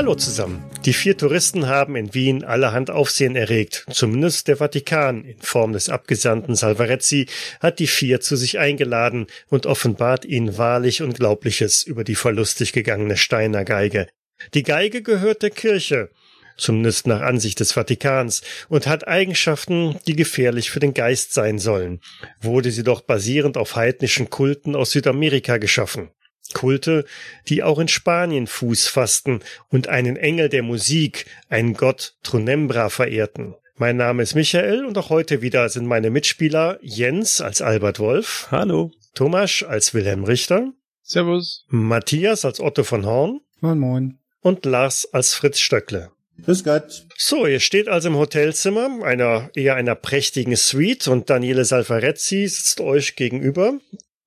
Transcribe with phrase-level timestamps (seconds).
[0.00, 0.69] Hallo zusammen.
[0.86, 3.84] Die vier Touristen haben in Wien allerhand Aufsehen erregt.
[3.90, 7.26] Zumindest der Vatikan in Form des Abgesandten Salvarezzi
[7.60, 13.18] hat die vier zu sich eingeladen und offenbart ihnen wahrlich Unglaubliches über die verlustig gegangene
[13.18, 14.08] Steiner Geige.
[14.54, 16.08] Die Geige gehört der Kirche,
[16.56, 22.00] zumindest nach Ansicht des Vatikans, und hat Eigenschaften, die gefährlich für den Geist sein sollen.
[22.40, 26.08] Wurde sie doch basierend auf heidnischen Kulten aus Südamerika geschaffen.
[26.54, 27.04] Kulte,
[27.48, 33.54] die auch in Spanien Fuß fassten und einen Engel der Musik, einen Gott Trunembra verehrten.
[33.76, 38.48] Mein Name ist Michael und auch heute wieder sind meine Mitspieler Jens als Albert Wolf.
[38.50, 38.92] Hallo.
[39.14, 40.72] Thomas als Wilhelm Richter.
[41.02, 41.64] Servus.
[41.68, 43.40] Matthias als Otto von Horn.
[43.60, 44.18] Moin Moin.
[44.42, 46.10] Und Lars als Fritz Stöckle.
[46.44, 47.06] Grüß Gott.
[47.16, 52.80] So, ihr steht also im Hotelzimmer, einer eher einer prächtigen Suite und Daniele Salvarezzi sitzt
[52.80, 53.78] euch gegenüber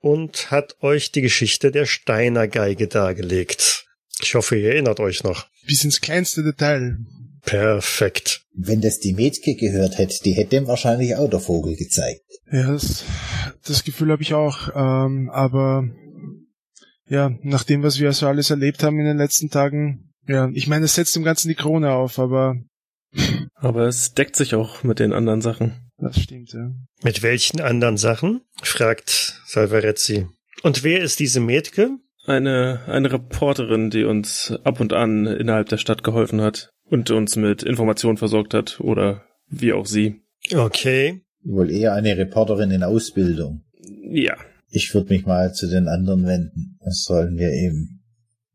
[0.04, 3.86] und hat euch die Geschichte der Steiner Geige dargelegt.
[4.22, 5.48] Ich hoffe, ihr erinnert euch noch.
[5.66, 6.98] Bis ins kleinste Detail.
[7.46, 8.42] Perfekt.
[8.54, 12.22] Wenn das die Mädke gehört hätte, die hätte ihm wahrscheinlich auch der Vogel gezeigt.
[12.52, 13.06] Ja, das,
[13.66, 14.70] das Gefühl habe ich auch.
[14.76, 15.90] Ähm, aber
[17.08, 20.68] ja, nach dem, was wir so alles erlebt haben in den letzten Tagen, ja, ich
[20.68, 22.58] meine, es setzt dem Ganzen die Krone auf, aber.
[23.56, 25.83] Aber es deckt sich auch mit den anderen Sachen.
[26.04, 26.72] Das stimmt, ja.
[27.02, 28.42] Mit welchen anderen Sachen?
[28.62, 30.28] fragt Salvarezzi.
[30.62, 31.98] Und wer ist diese Mädke?
[32.26, 37.36] Eine, eine Reporterin, die uns ab und an innerhalb der Stadt geholfen hat und uns
[37.36, 40.22] mit Informationen versorgt hat oder wie auch sie.
[40.54, 41.22] Okay.
[41.44, 43.64] Wohl eher eine Reporterin in Ausbildung.
[44.10, 44.36] Ja.
[44.70, 46.78] Ich würde mich mal zu den anderen wenden.
[46.84, 48.04] Was sollen wir eben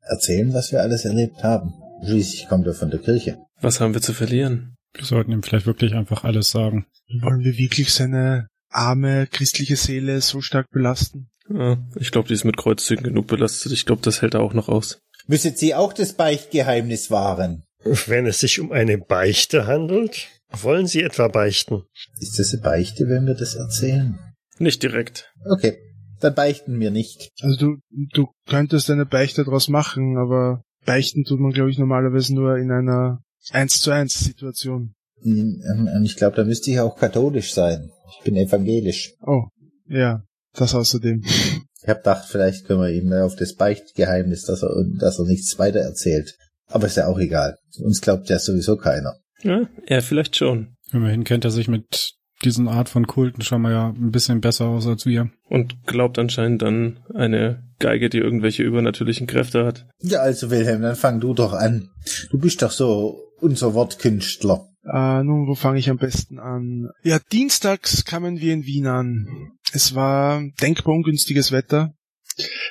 [0.00, 1.74] erzählen, was wir alles erlebt haben?
[2.04, 3.38] Schließlich kommt er von der Kirche.
[3.60, 4.77] Was haben wir zu verlieren?
[4.94, 6.86] Wir sollten ihm vielleicht wirklich einfach alles sagen.
[7.20, 11.30] Wollen wir wirklich seine arme christliche Seele so stark belasten?
[11.48, 13.72] Ja, ich glaube, die ist mit Kreuzzügen genug belastet.
[13.72, 15.00] Ich glaube, das hält er auch noch aus.
[15.26, 17.64] Müsstet Sie auch das Beichtgeheimnis wahren?
[17.84, 21.84] Wenn es sich um eine Beichte handelt, wollen Sie etwa beichten?
[22.18, 24.18] Ist das eine Beichte, wenn wir das erzählen?
[24.58, 25.32] Nicht direkt.
[25.48, 25.78] Okay,
[26.20, 27.30] dann beichten wir nicht.
[27.40, 32.34] Also du, du könntest eine Beichte draus machen, aber beichten tut man, glaube ich, normalerweise
[32.34, 34.94] nur in einer 1 zu 1 Situation.
[35.22, 37.90] Und ich glaube, da müsste ich auch katholisch sein.
[38.18, 39.14] Ich bin evangelisch.
[39.20, 39.44] Oh,
[39.88, 40.22] ja,
[40.54, 41.22] das außerdem.
[41.24, 45.58] Ich habe gedacht, vielleicht können wir ihm auf das Beichtgeheimnis, dass er, dass er nichts
[45.58, 46.36] weiter erzählt.
[46.66, 47.56] Aber ist ja auch egal.
[47.80, 49.14] Uns glaubt ja sowieso keiner.
[49.42, 50.76] Ja, er vielleicht schon.
[50.92, 52.12] Immerhin kennt er sich mit
[52.44, 55.30] diesen Art von Kulten schon mal ja ein bisschen besser aus als wir.
[55.48, 59.86] Und glaubt anscheinend an eine Geige, die irgendwelche übernatürlichen Kräfte hat.
[60.00, 61.88] Ja, also Wilhelm, dann fang du doch an.
[62.30, 64.68] Du bist doch so unser Wortkünstler.
[64.84, 66.88] Äh, nun, wo fange ich am besten an?
[67.02, 69.26] Ja, dienstags kamen wir in Wien an.
[69.72, 71.92] Es war denkbar ungünstiges Wetter.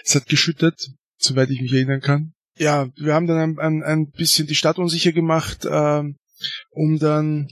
[0.03, 2.33] Es hat geschüttet, soweit ich mich erinnern kann.
[2.57, 6.03] Ja, wir haben dann ein, ein, ein bisschen die Stadt unsicher gemacht, äh,
[6.71, 7.49] um dann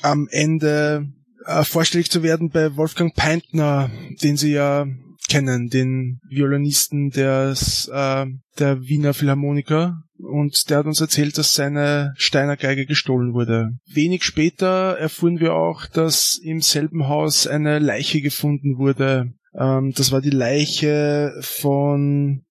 [0.00, 1.06] am Ende
[1.44, 3.90] äh, vorstellig zu werden bei Wolfgang Peintner,
[4.22, 4.86] den Sie ja
[5.28, 8.26] kennen, den Violinisten des, äh,
[8.58, 10.02] der Wiener Philharmoniker.
[10.18, 13.70] Und der hat uns erzählt, dass seine Steiner Geige gestohlen wurde.
[13.92, 19.32] Wenig später erfuhren wir auch, dass im selben Haus eine Leiche gefunden wurde.
[19.58, 22.42] Ähm, das war die Leiche von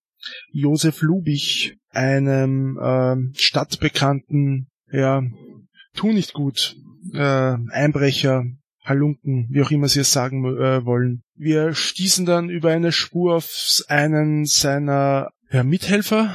[0.52, 5.22] Josef Lubich, einem äh, stadtbekannten, ja,
[5.94, 6.76] tu nicht gut,
[7.12, 8.44] äh, Einbrecher,
[8.84, 11.22] Halunken, wie auch immer sie es sagen äh, wollen.
[11.42, 13.50] Wir stießen dann über eine Spur auf
[13.88, 16.32] einen seiner ja, Mithelfer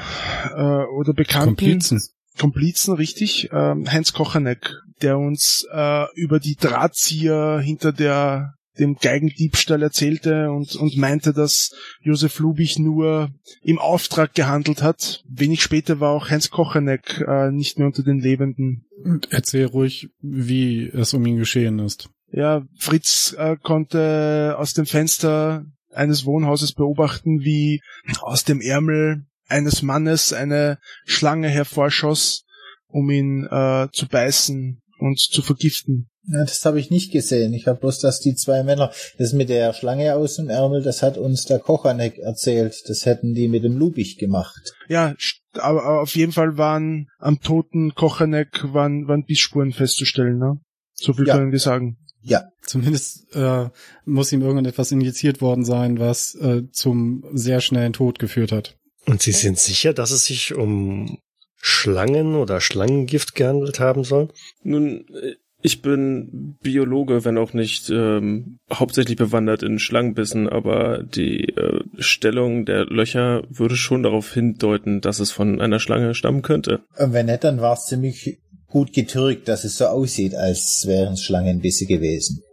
[0.53, 1.56] äh, oder Bekannten.
[1.56, 2.01] Komplizen.
[2.38, 3.50] Komplizen, richtig.
[3.53, 10.76] Ähm, Heinz Kochanek, der uns äh, über die Drahtzieher hinter der dem Geigendiebstahl erzählte und,
[10.76, 11.72] und meinte, dass
[12.02, 13.29] Josef Lubich nur
[13.64, 15.23] im Auftrag gehandelt hat.
[15.28, 18.85] Wenig später war auch Heinz Kochanek äh, nicht mehr unter den Lebenden.
[19.29, 22.09] Erzähl ruhig, wie es um ihn geschehen ist.
[22.32, 27.82] Ja, Fritz äh, konnte aus dem Fenster eines Wohnhauses beobachten, wie
[28.22, 32.44] aus dem Ärmel eines Mannes eine Schlange hervorschoss,
[32.88, 36.09] um ihn äh, zu beißen und zu vergiften.
[36.29, 37.53] Ja, das habe ich nicht gesehen.
[37.53, 41.02] Ich habe bloß, dass die zwei Männer, das mit der Schlange aus dem Ärmel, das
[41.02, 42.76] hat uns der Kochanek erzählt.
[42.88, 44.74] Das hätten die mit dem Lubich gemacht.
[44.90, 45.16] Ja,
[45.53, 50.38] aber auf jeden Fall waren am toten Kochanek waren, waren Bissspuren festzustellen.
[50.38, 50.59] Ne?
[50.94, 51.38] So viel Ja.
[51.38, 51.97] können wir sagen.
[52.28, 52.44] Ja.
[52.62, 53.70] Zumindest äh,
[54.06, 58.76] muss ihm irgendetwas injiziert worden sein, was äh, zum sehr schnellen Tod geführt hat.
[59.06, 61.20] Und Sie sind sicher, dass es sich um
[61.56, 64.29] Schlangen oder Schlangengift gehandelt haben soll?
[64.64, 71.50] Nun, äh, ich bin Biologe, wenn auch nicht ähm, hauptsächlich bewandert in Schlangenbissen, aber die
[71.50, 76.84] äh, Stellung der Löcher würde schon darauf hindeuten, dass es von einer Schlange stammen könnte.
[76.97, 81.14] Und wenn nicht, dann war es ziemlich gut getürkt, dass es so aussieht, als wären
[81.14, 82.43] es Schlangenbisse gewesen.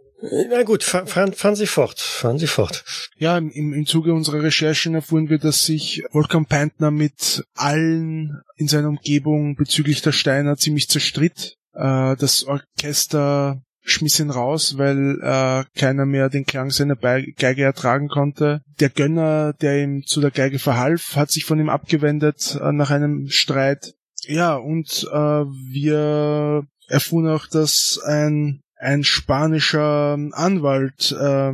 [0.49, 2.83] Na gut, fahren, fahren Sie fort, fahren Sie fort.
[3.17, 8.67] Ja, im, im Zuge unserer Recherchen erfuhren wir, dass sich Wolfgang Peintner mit allen in
[8.67, 11.57] seiner Umgebung bezüglich der Steiner ziemlich zerstritt.
[11.73, 17.63] Äh, das Orchester schmiss ihn raus, weil äh, keiner mehr den Klang seiner Be Geige
[17.63, 18.61] ertragen konnte.
[18.79, 22.89] Der Gönner, der ihm zu der Geige verhalf, hat sich von ihm abgewendet äh, nach
[22.89, 23.93] einem Streit.
[24.27, 31.53] Ja, und äh, wir erfuhren auch, dass ein ein spanischer Anwalt äh,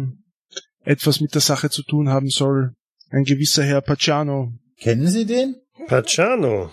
[0.84, 2.74] etwas mit der Sache zu tun haben soll.
[3.10, 4.54] Ein gewisser Herr Pacciano.
[4.78, 5.56] Kennen Sie den?
[5.88, 6.72] Pacciano.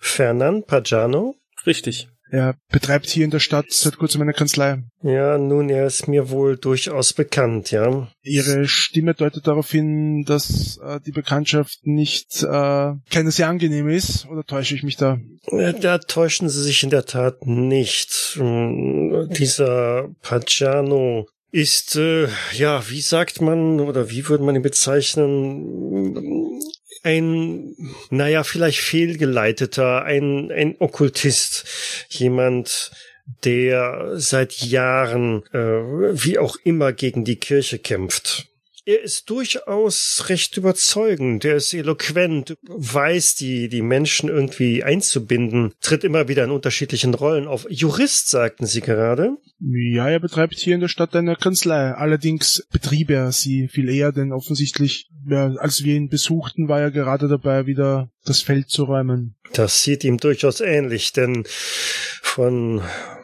[0.00, 1.36] Fernand Pacciano?
[1.66, 2.08] Richtig.
[2.30, 4.82] Er betreibt hier in der Stadt seit kurzem eine Kanzlei.
[5.02, 8.08] Ja, nun, er ist mir wohl durchaus bekannt, ja.
[8.22, 14.26] Ihre Stimme deutet darauf hin, dass äh, die Bekanntschaft nicht äh, keine sehr angenehm ist,
[14.26, 15.18] oder täusche ich mich da?
[15.80, 18.34] Da täuschen Sie sich in der Tat nicht.
[18.36, 26.45] Hm, Dieser Pagano ist, äh, ja, wie sagt man oder wie würde man ihn bezeichnen?
[27.06, 27.76] Ein,
[28.10, 31.64] naja, vielleicht fehlgeleiteter, ein, ein Okkultist.
[32.08, 32.90] Jemand,
[33.44, 38.48] der seit Jahren, äh, wie auch immer, gegen die Kirche kämpft.
[38.88, 46.04] Er ist durchaus recht überzeugend, er ist eloquent, weiß die, die Menschen irgendwie einzubinden, tritt
[46.04, 47.66] immer wieder in unterschiedlichen Rollen auf.
[47.68, 49.36] Jurist, sagten Sie gerade?
[49.58, 51.94] Ja, er betreibt hier in der Stadt eine Kanzlei.
[51.94, 56.90] Allerdings betrieb er sie viel eher, denn offensichtlich, ja, als wir ihn besuchten, war er
[56.90, 59.36] gerade dabei, wieder das Feld zu räumen.
[59.52, 61.44] Das sieht ihm durchaus ähnlich, denn
[62.22, 62.82] von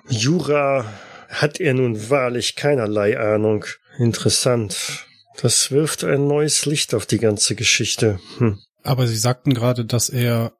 [0.08, 0.84] Jura
[1.28, 3.64] hat er nun wahrlich keinerlei Ahnung.
[3.98, 5.06] Interessant.
[5.40, 8.20] Das wirft ein neues Licht auf die ganze Geschichte.
[8.38, 8.58] Hm.
[8.82, 10.52] Aber Sie sagten gerade, dass er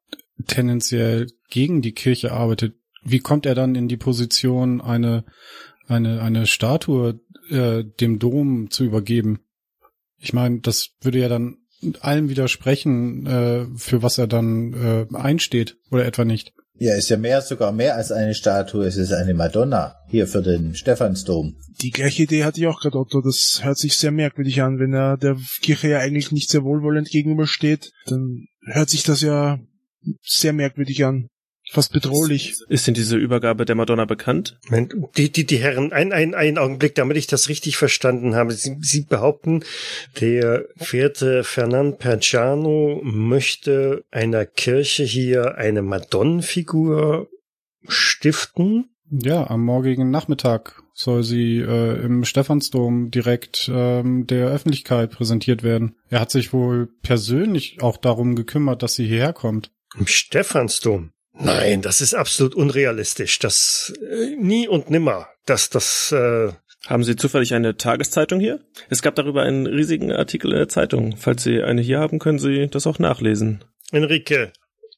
[0.46, 2.74] tendenziell gegen die Kirche arbeitet.
[3.02, 5.24] Wie kommt er dann in die Position, eine,
[5.86, 9.40] eine, eine Statue äh, dem Dom zu übergeben?
[10.22, 11.56] Ich meine, das würde ja dann
[12.00, 16.52] allem widersprechen, äh, für was er dann äh, einsteht, oder etwa nicht.
[16.78, 18.86] Ja, ist ja mehr, sogar mehr als eine Statue.
[18.86, 21.56] Es ist eine Madonna hier für den Stephansdom.
[21.80, 23.20] Die gleiche Idee hatte ich auch gerade, Otto.
[23.20, 24.78] Das hört sich sehr merkwürdig an.
[24.78, 29.58] Wenn er der Kirche ja eigentlich nicht sehr wohlwollend gegenübersteht, dann hört sich das ja
[30.22, 31.28] sehr merkwürdig an.
[31.72, 32.56] Fast bedrohlich.
[32.68, 34.58] Ist denn diese Übergabe der Madonna bekannt?
[35.16, 38.52] Die, die, die Herren, ein, ein, ein Augenblick, damit ich das richtig verstanden habe.
[38.52, 39.64] Sie, Sie behaupten,
[40.20, 47.28] der verehrte Fernand Perciano möchte einer Kirche hier eine Madonnenfigur
[47.88, 48.90] stiften?
[49.10, 55.96] Ja, am morgigen Nachmittag soll sie äh, im Stephansdom direkt ähm, der Öffentlichkeit präsentiert werden.
[56.10, 59.70] Er hat sich wohl persönlich auch darum gekümmert, dass sie hierher kommt.
[59.98, 61.12] Im Stephansdom?
[61.34, 63.38] Nein, das ist absolut unrealistisch.
[63.38, 65.28] Das äh, nie und nimmer.
[65.46, 66.52] Das, das, äh,
[66.86, 68.60] Haben Sie zufällig eine Tageszeitung hier?
[68.90, 71.16] Es gab darüber einen riesigen Artikel in der Zeitung.
[71.16, 73.64] Falls Sie eine hier haben, können Sie das auch nachlesen.
[73.92, 74.52] Enrique,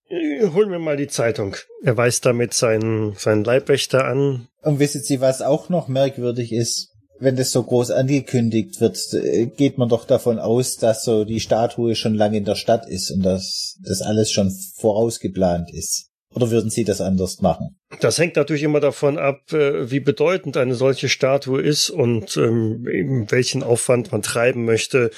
[0.09, 1.57] äh, hol mir mal die Zeitung.
[1.83, 4.49] Er weist damit seinen, seinen Leibwächter an.
[4.63, 6.91] Und wissen Sie, was auch noch merkwürdig ist?
[7.21, 11.41] Wenn das so groß angekündigt wird, äh, geht man doch davon aus, dass so die
[11.41, 16.11] Statue schon lange in der Stadt ist und dass das alles schon vorausgeplant ist.
[16.35, 17.77] Oder würden Sie das anders machen?
[18.01, 22.85] Das hängt natürlich immer davon ab, äh, wie bedeutend eine solche Statue ist und ähm,
[23.31, 25.11] welchen Aufwand man treiben möchte,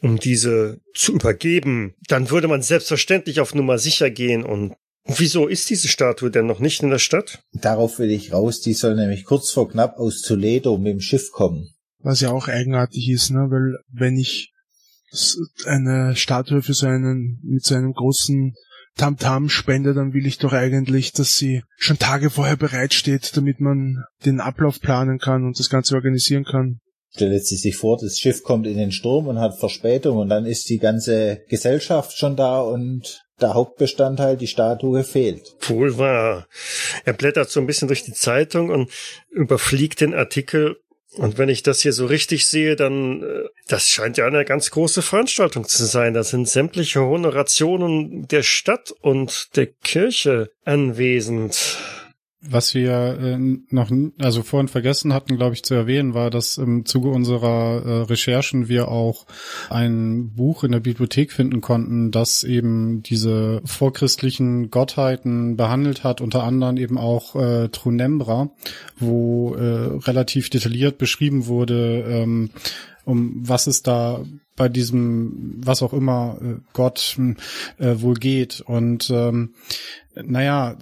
[0.00, 1.94] um diese zu übergeben.
[2.06, 4.44] Dann würde man selbstverständlich auf Nummer sicher gehen.
[4.44, 4.74] Und
[5.04, 7.42] wieso ist diese Statue denn noch nicht in der Stadt?
[7.52, 8.60] Darauf will ich raus.
[8.60, 11.74] Die soll nämlich kurz vor knapp aus Toledo mit dem Schiff kommen.
[11.98, 13.48] Was ja auch eigenartig ist, ne?
[13.50, 14.52] Weil wenn ich
[15.66, 18.54] eine Statue für so einen, mit so einem großen
[18.96, 24.04] Tamtam spende, dann will ich doch eigentlich, dass sie schon Tage vorher bereitsteht, damit man
[24.24, 26.80] den Ablauf planen kann und das Ganze organisieren kann.
[27.12, 30.46] Stellt sie sich vor, das Schiff kommt in den Sturm und hat Verspätung und dann
[30.46, 35.56] ist die ganze Gesellschaft schon da und der Hauptbestandteil, die Statue, fehlt.
[35.62, 36.46] Wohl wahr.
[37.04, 38.90] Er blättert so ein bisschen durch die Zeitung und
[39.30, 40.76] überfliegt den Artikel.
[41.16, 44.70] Und wenn ich das hier so richtig sehe, dann, äh, das scheint ja eine ganz
[44.70, 46.14] große Veranstaltung zu sein.
[46.14, 51.78] Da sind sämtliche Honorationen der Stadt und der Kirche anwesend.
[52.42, 56.86] Was wir äh, noch, also vorhin vergessen hatten, glaube ich, zu erwähnen, war, dass im
[56.86, 59.26] Zuge unserer äh, Recherchen wir auch
[59.68, 66.44] ein Buch in der Bibliothek finden konnten, das eben diese vorchristlichen Gottheiten behandelt hat, unter
[66.44, 68.48] anderem eben auch äh, Trunembra,
[68.98, 72.48] wo äh, relativ detailliert beschrieben wurde, ähm,
[73.04, 74.24] um was es da
[74.60, 77.18] bei diesem, was auch immer äh, Gott
[77.78, 78.60] äh, wohl geht.
[78.60, 79.54] Und ähm,
[80.14, 80.76] naja,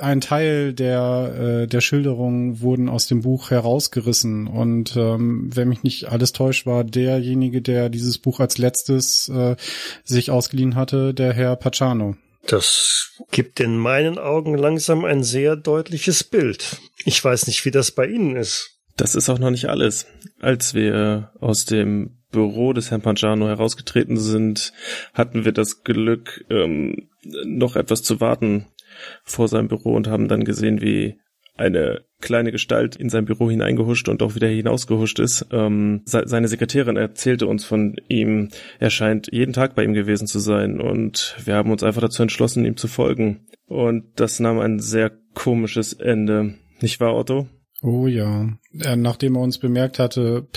[0.00, 4.46] ein Teil der, äh, der Schilderungen wurden aus dem Buch herausgerissen.
[4.46, 9.56] Und ähm, wenn mich nicht alles täuscht, war derjenige, der dieses Buch als letztes äh,
[10.04, 12.16] sich ausgeliehen hatte, der Herr Pacciano.
[12.46, 16.78] Das gibt in meinen Augen langsam ein sehr deutliches Bild.
[17.04, 18.78] Ich weiß nicht, wie das bei Ihnen ist.
[18.96, 20.06] Das ist auch noch nicht alles.
[20.40, 24.72] Als wir aus dem Büro des Herrn Panciano herausgetreten sind,
[25.14, 28.66] hatten wir das Glück, ähm, noch etwas zu warten
[29.24, 31.18] vor seinem Büro und haben dann gesehen, wie
[31.58, 35.46] eine kleine Gestalt in sein Büro hineingehuscht und auch wieder hinausgehuscht ist.
[35.50, 38.48] Ähm, seine Sekretärin erzählte uns von ihm,
[38.78, 42.22] er scheint jeden Tag bei ihm gewesen zu sein und wir haben uns einfach dazu
[42.22, 43.46] entschlossen, ihm zu folgen.
[43.66, 46.54] Und das nahm ein sehr komisches Ende.
[46.80, 47.48] Nicht wahr, Otto?
[47.82, 48.48] Oh ja.
[48.72, 50.48] Er, nachdem er uns bemerkt hatte,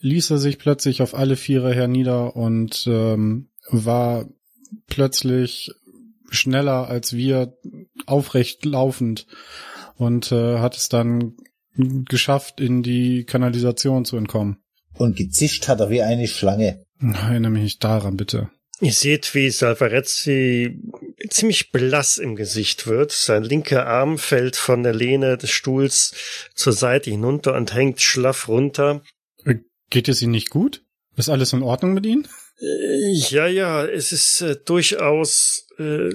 [0.00, 4.26] ließ er sich plötzlich auf alle Viere hernieder und ähm, war
[4.86, 5.70] plötzlich
[6.30, 7.56] schneller als wir
[8.06, 9.26] aufrecht laufend
[9.96, 11.36] und äh, hat es dann
[11.76, 14.58] geschafft, in die Kanalisation zu entkommen.
[14.94, 16.84] Und gezischt hat er wie eine Schlange.
[17.00, 18.50] Erinnere mich nicht daran, bitte.
[18.80, 20.78] Ihr seht, wie Salvarezzi
[21.30, 23.10] ziemlich blass im Gesicht wird.
[23.12, 26.14] Sein linker Arm fällt von der Lehne des Stuhls
[26.54, 29.02] zur Seite hinunter und hängt schlaff runter.
[29.44, 29.56] Äh,
[29.88, 30.82] geht es Ihnen nicht gut?
[31.16, 32.28] Ist alles in Ordnung mit Ihnen?
[32.60, 35.66] Äh, ja, ja, es ist äh, durchaus.
[35.78, 36.14] Äh,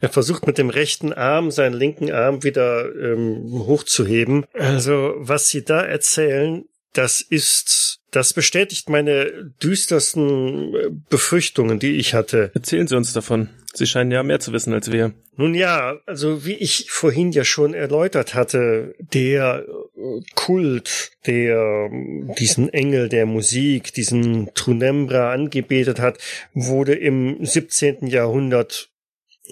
[0.00, 4.46] er versucht mit dem rechten Arm seinen linken Arm wieder ähm, hochzuheben.
[4.52, 12.14] Also, was Sie da erzählen, das ist, das bestätigt meine düstersten äh, Befürchtungen, die ich
[12.14, 12.50] hatte.
[12.54, 13.50] Erzählen Sie uns davon.
[13.74, 15.12] Sie scheinen ja mehr zu wissen als wir.
[15.36, 21.90] Nun ja, also wie ich vorhin ja schon erläutert hatte, der äh, Kult, der
[22.38, 26.18] diesen Engel der Musik, diesen Trunembra angebetet hat,
[26.54, 28.06] wurde im 17.
[28.06, 28.88] Jahrhundert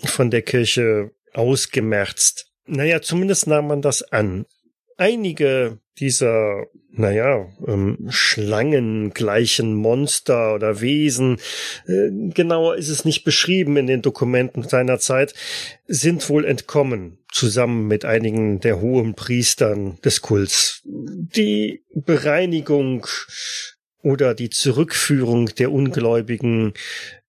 [0.05, 2.51] von der Kirche ausgemerzt.
[2.67, 4.47] Naja, zumindest nahm man das an.
[4.97, 11.39] Einige dieser naja, ähm, schlangengleichen Monster oder Wesen,
[11.87, 15.35] äh, genauer ist es nicht beschrieben in den Dokumenten seiner Zeit,
[15.87, 20.83] sind wohl entkommen, zusammen mit einigen der hohen Priestern des Kults.
[20.85, 23.07] Die Bereinigung
[24.03, 26.75] oder die Zurückführung der Ungläubigen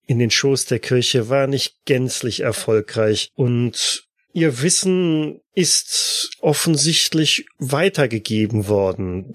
[0.05, 4.04] in den Schoß der Kirche war nicht gänzlich erfolgreich und
[4.35, 9.33] Ihr Wissen ist offensichtlich weitergegeben worden,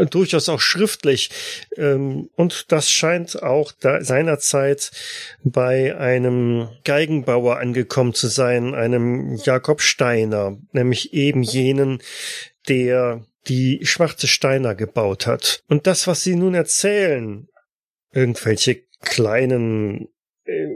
[0.00, 1.30] äh, durchaus auch schriftlich.
[1.76, 4.90] Ähm, und das scheint auch da seinerzeit
[5.44, 12.02] bei einem Geigenbauer angekommen zu sein, einem Jakob Steiner, nämlich eben jenen,
[12.68, 15.62] der die schwarze Steiner gebaut hat.
[15.68, 17.46] Und das, was Sie nun erzählen,
[18.12, 20.08] irgendwelche kleinen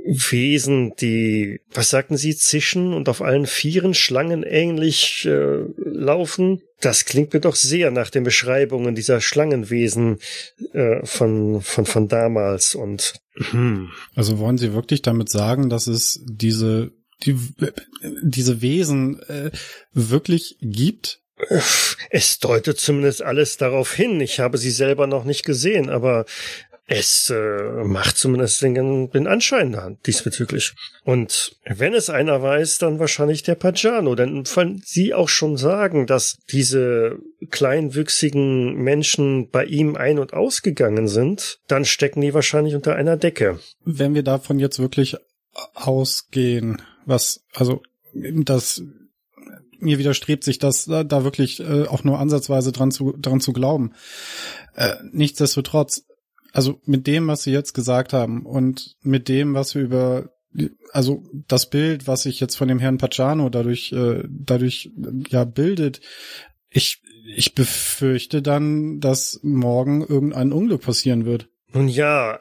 [0.04, 6.60] Wesen, die, was sagten Sie, zischen und auf allen Vieren schlangenähnlich äh, laufen.
[6.80, 10.18] Das klingt mir doch sehr nach den Beschreibungen dieser Schlangenwesen
[10.72, 13.14] äh, von, von, von damals und,
[13.50, 13.90] hm.
[14.14, 16.92] Also wollen Sie wirklich damit sagen, dass es diese,
[17.24, 17.36] die,
[18.22, 19.50] diese Wesen äh,
[19.92, 21.20] wirklich gibt?
[22.10, 24.20] Es deutet zumindest alles darauf hin.
[24.20, 26.26] Ich habe sie selber noch nicht gesehen, aber
[26.86, 30.74] es äh, macht zumindest den, den Anschein diesbezüglich.
[31.02, 34.14] Und wenn es einer weiß, dann wahrscheinlich der Pajano.
[34.14, 37.18] Denn wenn Sie auch schon sagen, dass diese
[37.50, 43.60] kleinwüchsigen Menschen bei ihm ein- und ausgegangen sind, dann stecken die wahrscheinlich unter einer Decke.
[43.84, 45.16] Wenn wir davon jetzt wirklich
[45.74, 48.82] ausgehen, was, also, das
[49.78, 53.52] mir widerstrebt sich das da, da wirklich äh, auch nur ansatzweise dran zu dran zu
[53.52, 53.92] glauben.
[54.74, 56.04] Äh, nichtsdestotrotz
[56.54, 60.30] also mit dem, was Sie jetzt gesagt haben und mit dem, was wir über
[60.92, 64.92] also das Bild, was sich jetzt von dem Herrn Pacciano dadurch äh, dadurch
[65.28, 66.00] ja bildet,
[66.70, 71.48] ich ich befürchte dann, dass morgen irgendein Unglück passieren wird.
[71.72, 72.38] Nun ja,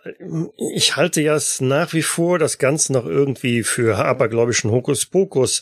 [0.75, 5.61] ich halte ja nach wie vor das Ganze noch irgendwie für abergläubischen Hokuspokus.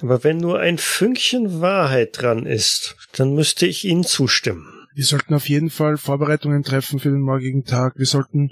[0.00, 4.73] Aber wenn nur ein Fünkchen Wahrheit dran ist, dann müsste ich Ihnen zustimmen.
[4.94, 7.94] Wir sollten auf jeden Fall Vorbereitungen treffen für den morgigen Tag.
[7.96, 8.50] Wir sollten,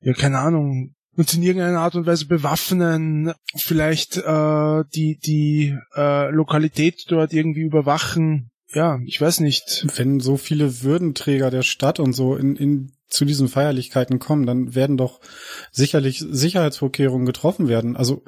[0.00, 6.30] ja, keine Ahnung, uns in irgendeiner Art und Weise bewaffnen, vielleicht äh, die die äh,
[6.30, 8.50] Lokalität dort irgendwie überwachen.
[8.72, 9.86] Ja, ich weiß nicht.
[9.96, 14.74] Wenn so viele Würdenträger der Stadt und so in, in zu diesen Feierlichkeiten kommen, dann
[14.74, 15.20] werden doch
[15.70, 17.96] sicherlich Sicherheitsvorkehrungen getroffen werden.
[17.96, 18.24] Also,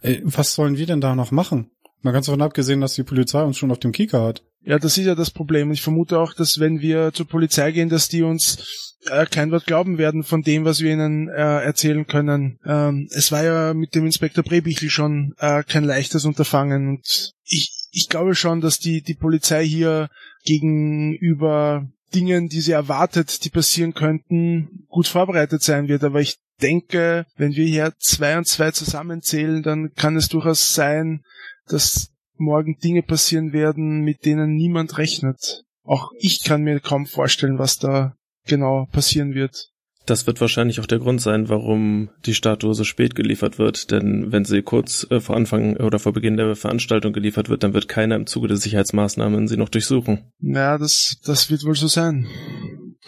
[0.00, 1.70] ey, was sollen wir denn da noch machen?
[2.00, 4.42] Man ganz davon abgesehen, dass die Polizei uns schon auf dem Kieker hat.
[4.64, 5.72] Ja, das ist ja das Problem.
[5.72, 9.66] Ich vermute auch, dass wenn wir zur Polizei gehen, dass die uns äh, kein Wort
[9.66, 12.58] glauben werden von dem, was wir ihnen äh, erzählen können.
[12.64, 17.88] Ähm, es war ja mit dem Inspektor Brebichel schon äh, kein leichtes Unterfangen und ich,
[17.90, 20.08] ich glaube schon, dass die, die Polizei hier
[20.44, 26.04] gegenüber Dingen, die sie erwartet, die passieren könnten, gut vorbereitet sein wird.
[26.04, 31.22] Aber ich denke, wenn wir hier zwei und zwei zusammenzählen, dann kann es durchaus sein,
[31.66, 35.64] dass morgen Dinge passieren werden, mit denen niemand rechnet.
[35.84, 38.14] Auch ich kann mir kaum vorstellen, was da
[38.46, 39.72] genau passieren wird.
[40.06, 43.90] Das wird wahrscheinlich auch der Grund sein, warum die Statue so spät geliefert wird.
[43.92, 47.74] Denn wenn sie kurz äh, vor Anfang oder vor Beginn der Veranstaltung geliefert wird, dann
[47.74, 50.32] wird keiner im Zuge der Sicherheitsmaßnahmen sie noch durchsuchen.
[50.40, 52.26] Ja, das, das wird wohl so sein.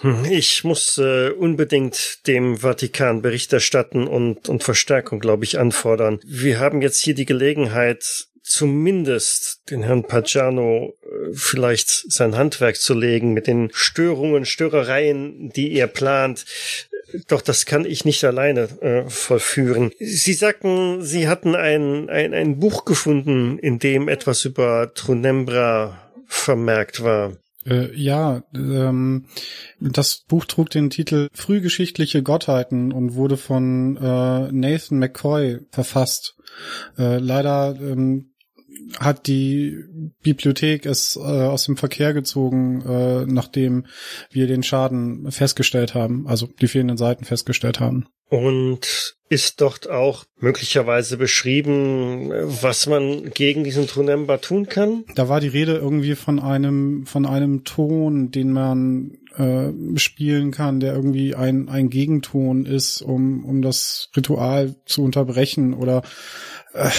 [0.00, 6.20] Hm, ich muss äh, unbedingt dem Vatikan Bericht erstatten und, und Verstärkung, glaube ich, anfordern.
[6.24, 12.94] Wir haben jetzt hier die Gelegenheit, zumindest den Herrn Pagano äh, vielleicht sein Handwerk zu
[12.94, 16.44] legen mit den Störungen, Störereien, die er plant.
[17.28, 19.92] Doch das kann ich nicht alleine äh, vollführen.
[19.98, 27.02] Sie sagten, Sie hatten ein, ein, ein Buch gefunden, in dem etwas über Trunembra vermerkt
[27.02, 27.36] war.
[27.66, 29.24] Äh, ja, ähm,
[29.80, 36.36] das Buch trug den Titel Frühgeschichtliche Gottheiten und wurde von äh, Nathan McCoy verfasst.
[36.98, 38.33] Äh, leider ähm,
[38.98, 39.84] hat die
[40.22, 43.86] Bibliothek es äh, aus dem Verkehr gezogen, äh, nachdem
[44.30, 48.06] wir den Schaden festgestellt haben, also die fehlenden Seiten festgestellt haben.
[48.28, 55.04] Und ist dort auch möglicherweise beschrieben, was man gegen diesen Trunemba tun kann?
[55.14, 60.80] Da war die Rede irgendwie von einem, von einem Ton, den man äh, spielen kann,
[60.80, 66.02] der irgendwie ein, ein Gegenton ist, um, um das Ritual zu unterbrechen oder
[66.72, 66.90] äh,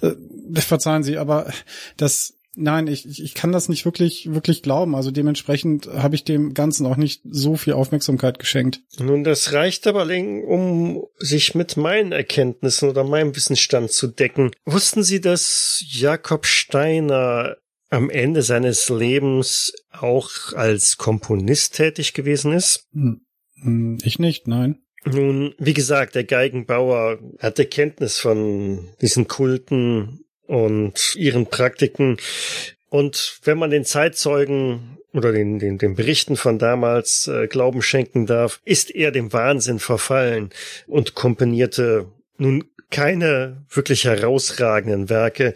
[0.00, 0.14] äh,
[0.56, 1.52] verzeihen Sie, aber
[1.96, 4.96] das Nein, ich, ich kann das nicht wirklich, wirklich glauben.
[4.96, 8.82] Also dementsprechend habe ich dem Ganzen auch nicht so viel Aufmerksamkeit geschenkt.
[8.98, 14.50] Nun, das reicht aber, um sich mit meinen Erkenntnissen oder meinem Wissensstand zu decken.
[14.64, 17.56] Wussten Sie, dass Jakob Steiner
[17.88, 22.88] am Ende seines Lebens auch als Komponist tätig gewesen ist?
[22.92, 23.20] Hm,
[23.62, 24.80] hm, ich nicht, nein.
[25.04, 32.16] Nun, wie gesagt, der Geigenbauer hatte Kenntnis von diesen Kulten und ihren Praktiken.
[32.88, 38.26] Und wenn man den Zeitzeugen oder den, den, den Berichten von damals äh, Glauben schenken
[38.26, 40.50] darf, ist er dem Wahnsinn verfallen
[40.88, 45.54] und komponierte nun keine wirklich herausragenden Werke.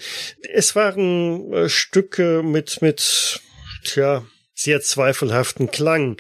[0.53, 3.41] Es waren äh, Stücke mit, mit,
[3.83, 6.17] tja, sehr zweifelhaften Klang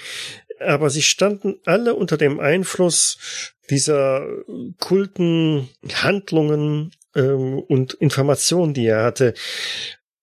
[0.60, 3.18] aber sie standen alle unter dem Einfluss
[3.70, 4.26] dieser
[4.78, 9.34] kulten Handlungen ähm, und Informationen, die er hatte.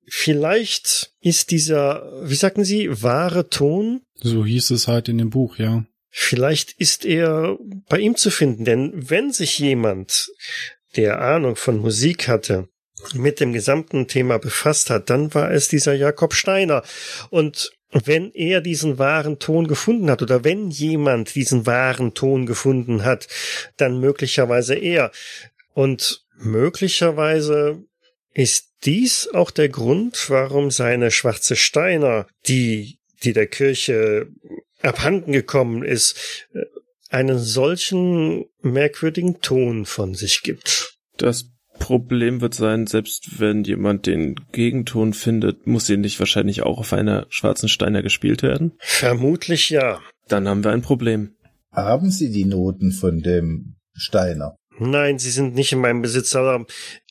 [0.08, 4.02] Vielleicht ist dieser, wie sagten Sie, wahre Ton?
[4.16, 5.86] So hieß es halt in dem Buch, ja.
[6.10, 10.30] Vielleicht ist er bei ihm zu finden, denn wenn sich jemand,
[10.98, 12.68] der Ahnung von Musik hatte,
[13.14, 16.84] mit dem gesamten Thema befasst hat, dann war es dieser Jakob Steiner.
[17.30, 23.04] Und wenn er diesen wahren Ton gefunden hat oder wenn jemand diesen wahren Ton gefunden
[23.04, 23.28] hat,
[23.78, 25.12] dann möglicherweise er.
[25.74, 27.84] Und möglicherweise
[28.34, 34.28] ist dies auch der Grund, warum seine schwarze Steiner, die, die der Kirche
[34.82, 36.48] abhanden gekommen ist,
[37.10, 40.98] einen solchen merkwürdigen Ton von sich gibt.
[41.18, 46.78] Das Problem wird sein, selbst wenn jemand den Gegenton findet, muss sie nicht wahrscheinlich auch
[46.78, 48.74] auf einer schwarzen Steiner gespielt werden?
[48.80, 50.00] Vermutlich ja.
[50.28, 51.36] Dann haben wir ein Problem.
[51.72, 54.56] Haben Sie die Noten von dem Steiner?
[54.84, 56.66] Nein, sie sind nicht in meinem Besitz, aber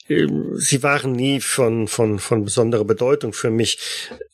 [0.08, 3.78] ähm, sie waren nie von, von, von besonderer Bedeutung für mich.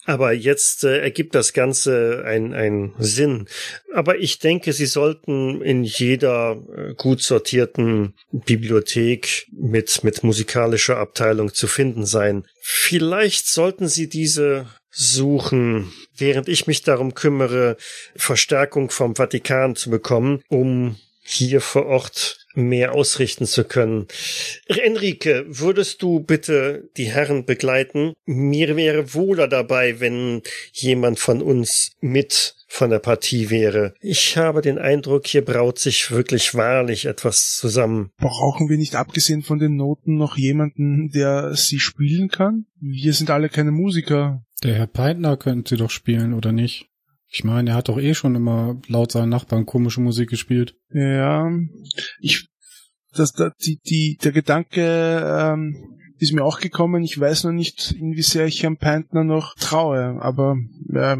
[0.07, 3.47] Aber jetzt äh, ergibt das Ganze einen, Sinn.
[3.93, 11.53] Aber ich denke, sie sollten in jeder äh, gut sortierten Bibliothek mit, mit musikalischer Abteilung
[11.53, 12.47] zu finden sein.
[12.63, 17.77] Vielleicht sollten sie diese suchen, während ich mich darum kümmere,
[18.17, 24.07] Verstärkung vom Vatikan zu bekommen, um hier vor Ort mehr ausrichten zu können.
[24.67, 28.15] Enrique, würdest du bitte die Herren begleiten?
[28.25, 30.43] Mir wäre wohler dabei, wenn
[30.73, 33.95] jemand von uns mit von der Partie wäre.
[34.01, 38.11] Ich habe den Eindruck, hier braut sich wirklich wahrlich etwas zusammen.
[38.19, 42.67] Brauchen wir nicht abgesehen von den Noten noch jemanden, der sie spielen kann?
[42.81, 44.45] Wir sind alle keine Musiker.
[44.63, 46.89] Der Herr Peitner könnte sie doch spielen, oder nicht?
[47.37, 50.75] Ich meine, er hat doch eh schon immer laut seinen Nachbarn komische Musik gespielt.
[50.89, 51.51] Ja,
[52.19, 52.49] ich,
[53.15, 54.81] das, das die, die, der Gedanke
[55.23, 55.77] ähm,
[56.17, 57.03] ist mir auch gekommen.
[57.03, 60.57] Ich weiß noch nicht, inwiefern ich Herrn Peintner noch traue, aber
[60.89, 61.19] äh,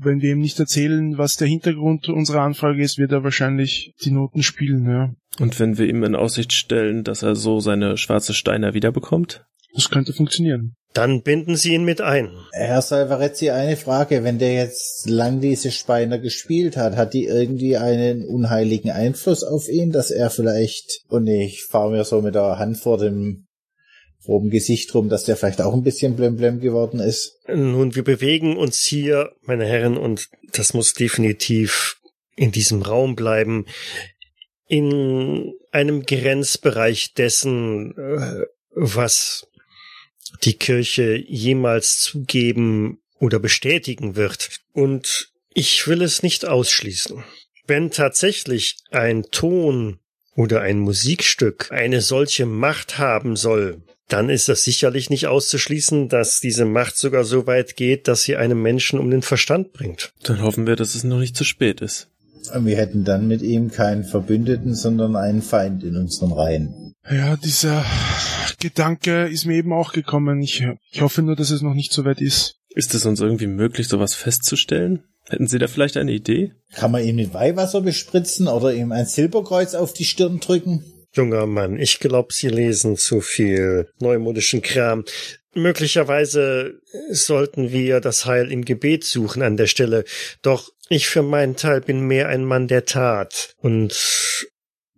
[0.00, 4.10] wenn wir ihm nicht erzählen, was der Hintergrund unserer Anfrage ist, wird er wahrscheinlich die
[4.10, 5.14] Noten spielen, ja.
[5.38, 9.46] Und wenn wir ihm in Aussicht stellen, dass er so seine schwarze Steiner wiederbekommt?
[9.76, 10.74] Das könnte funktionieren.
[10.94, 12.30] Dann binden Sie ihn mit ein.
[12.52, 14.24] Herr Salvarezzi, eine Frage.
[14.24, 19.68] Wenn der jetzt lang diese Speiner gespielt hat, hat die irgendwie einen unheiligen Einfluss auf
[19.68, 23.46] ihn, dass er vielleicht, und ich fahre mir so mit der Hand vor dem
[24.26, 27.38] vor dem Gesicht rum, dass der vielleicht auch ein bisschen blemblem geworden ist.
[27.46, 32.00] Nun, wir bewegen uns hier, meine Herren, und das muss definitiv
[32.34, 33.66] in diesem Raum bleiben,
[34.66, 39.46] in einem Grenzbereich dessen, äh, was
[40.42, 44.50] die Kirche jemals zugeben oder bestätigen wird.
[44.72, 47.24] Und ich will es nicht ausschließen.
[47.66, 49.98] Wenn tatsächlich ein Ton
[50.34, 56.40] oder ein Musikstück eine solche Macht haben soll, dann ist das sicherlich nicht auszuschließen, dass
[56.40, 60.12] diese Macht sogar so weit geht, dass sie einem Menschen um den Verstand bringt.
[60.22, 62.08] Dann hoffen wir, dass es noch nicht zu spät ist.
[62.54, 66.85] Wir hätten dann mit ihm keinen Verbündeten, sondern einen Feind in unseren Reihen.
[67.10, 67.84] Ja, dieser
[68.58, 70.42] Gedanke ist mir eben auch gekommen.
[70.42, 72.56] Ich, ich hoffe nur, dass es noch nicht so weit ist.
[72.74, 75.04] Ist es uns irgendwie möglich, sowas festzustellen?
[75.28, 76.52] Hätten Sie da vielleicht eine Idee?
[76.74, 80.84] Kann man ihm mit Weihwasser bespritzen oder ihm ein Silberkreuz auf die Stirn drücken?
[81.12, 85.04] Junger Mann, ich glaub, Sie lesen zu viel neumodischen Kram.
[85.54, 86.74] Möglicherweise
[87.10, 90.04] sollten wir das Heil im Gebet suchen an der Stelle.
[90.42, 93.54] Doch ich für meinen Teil bin mehr ein Mann der Tat.
[93.56, 94.46] Und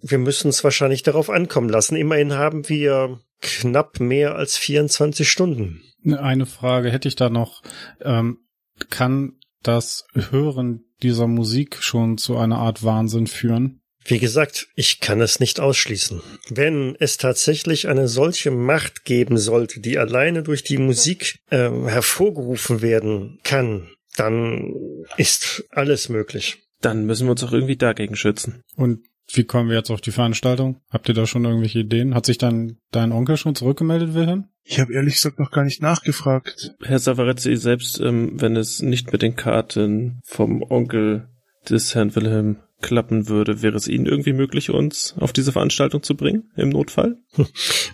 [0.00, 1.96] wir müssen es wahrscheinlich darauf ankommen lassen.
[1.96, 5.82] Immerhin haben wir knapp mehr als 24 Stunden.
[6.04, 7.62] Eine Frage hätte ich da noch.
[8.00, 8.38] Ähm,
[8.90, 9.32] kann
[9.62, 13.80] das Hören dieser Musik schon zu einer Art Wahnsinn führen?
[14.04, 16.22] Wie gesagt, ich kann es nicht ausschließen.
[16.48, 22.80] Wenn es tatsächlich eine solche Macht geben sollte, die alleine durch die Musik äh, hervorgerufen
[22.80, 24.72] werden kann, dann
[25.18, 26.62] ist alles möglich.
[26.80, 28.62] Dann müssen wir uns auch irgendwie dagegen schützen.
[28.76, 30.80] Und wie kommen wir jetzt auf die Veranstaltung?
[30.90, 32.14] Habt ihr da schon irgendwelche Ideen?
[32.14, 34.48] Hat sich dann dein Onkel schon zurückgemeldet, Wilhelm?
[34.64, 36.74] Ich habe ehrlich gesagt noch gar nicht nachgefragt.
[36.82, 41.28] Herr Savarezzi, selbst ähm, wenn es nicht mit den Karten vom Onkel
[41.68, 46.16] des Herrn Wilhelm klappen würde, wäre es Ihnen irgendwie möglich, uns auf diese Veranstaltung zu
[46.16, 47.16] bringen, im Notfall?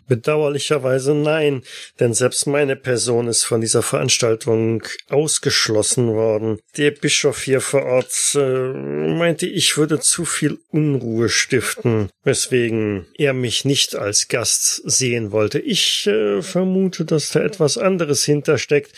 [0.08, 1.62] Bedauerlicherweise nein,
[2.00, 6.58] denn selbst meine Person ist von dieser Veranstaltung ausgeschlossen worden.
[6.76, 13.32] Der Bischof hier vor Ort äh, meinte, ich würde zu viel Unruhe stiften, weswegen er
[13.32, 15.58] mich nicht als Gast sehen wollte.
[15.60, 18.92] Ich äh, vermute, dass da etwas anderes hintersteckt,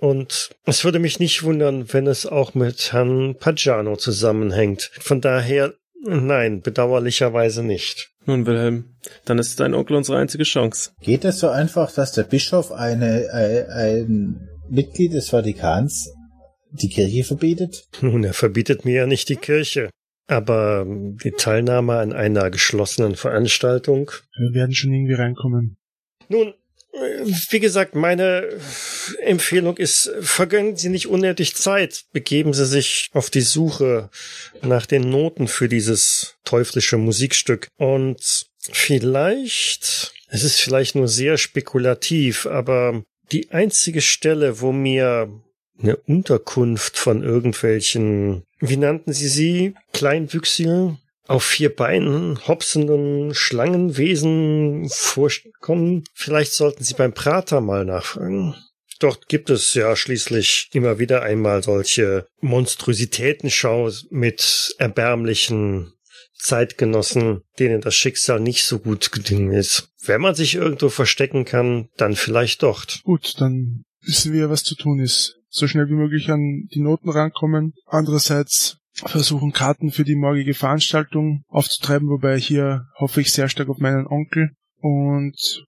[0.00, 4.90] und es würde mich nicht wundern, wenn es auch mit Herrn Paggiano zusammenhängt.
[4.98, 8.10] Von daher, nein, bedauerlicherweise nicht.
[8.24, 10.92] Nun, Wilhelm, dann ist dein Onkel unsere einzige Chance.
[11.02, 16.10] Geht es so einfach, dass der Bischof eine, ein, ein Mitglied des Vatikans
[16.70, 17.84] die Kirche verbietet?
[18.00, 19.90] Nun, er verbietet mir ja nicht die Kirche.
[20.28, 24.12] Aber die Teilnahme an einer geschlossenen Veranstaltung.
[24.38, 25.76] Wir werden schon irgendwie reinkommen.
[26.28, 26.54] Nun,
[26.92, 28.48] wie gesagt, meine
[29.20, 32.04] Empfehlung ist, vergönnen Sie nicht unnötig Zeit.
[32.12, 34.10] Begeben Sie sich auf die Suche
[34.62, 37.68] nach den Noten für dieses teuflische Musikstück.
[37.76, 45.30] Und vielleicht, es ist vielleicht nur sehr spekulativ, aber die einzige Stelle, wo mir
[45.82, 50.98] eine Unterkunft von irgendwelchen, wie nannten Sie sie, Kleinwüchsigen,
[51.30, 56.02] auf vier Beinen hopsenden Schlangenwesen vorkommen.
[56.12, 58.56] Vielleicht sollten Sie beim Prater mal nachfragen.
[58.98, 65.92] Dort gibt es ja schließlich immer wieder einmal solche Monstrositätenshows mit erbärmlichen
[66.36, 69.88] Zeitgenossen, denen das Schicksal nicht so gut gedingen ist.
[70.04, 73.02] Wenn man sich irgendwo verstecken kann, dann vielleicht dort.
[73.04, 75.36] Gut, dann wissen wir, was zu tun ist.
[75.48, 77.74] So schnell wie möglich an die Noten rankommen.
[77.86, 83.78] Andererseits versuchen, Karten für die morgige Veranstaltung aufzutreiben, wobei hier hoffe ich sehr stark auf
[83.78, 84.50] meinen Onkel
[84.80, 85.64] und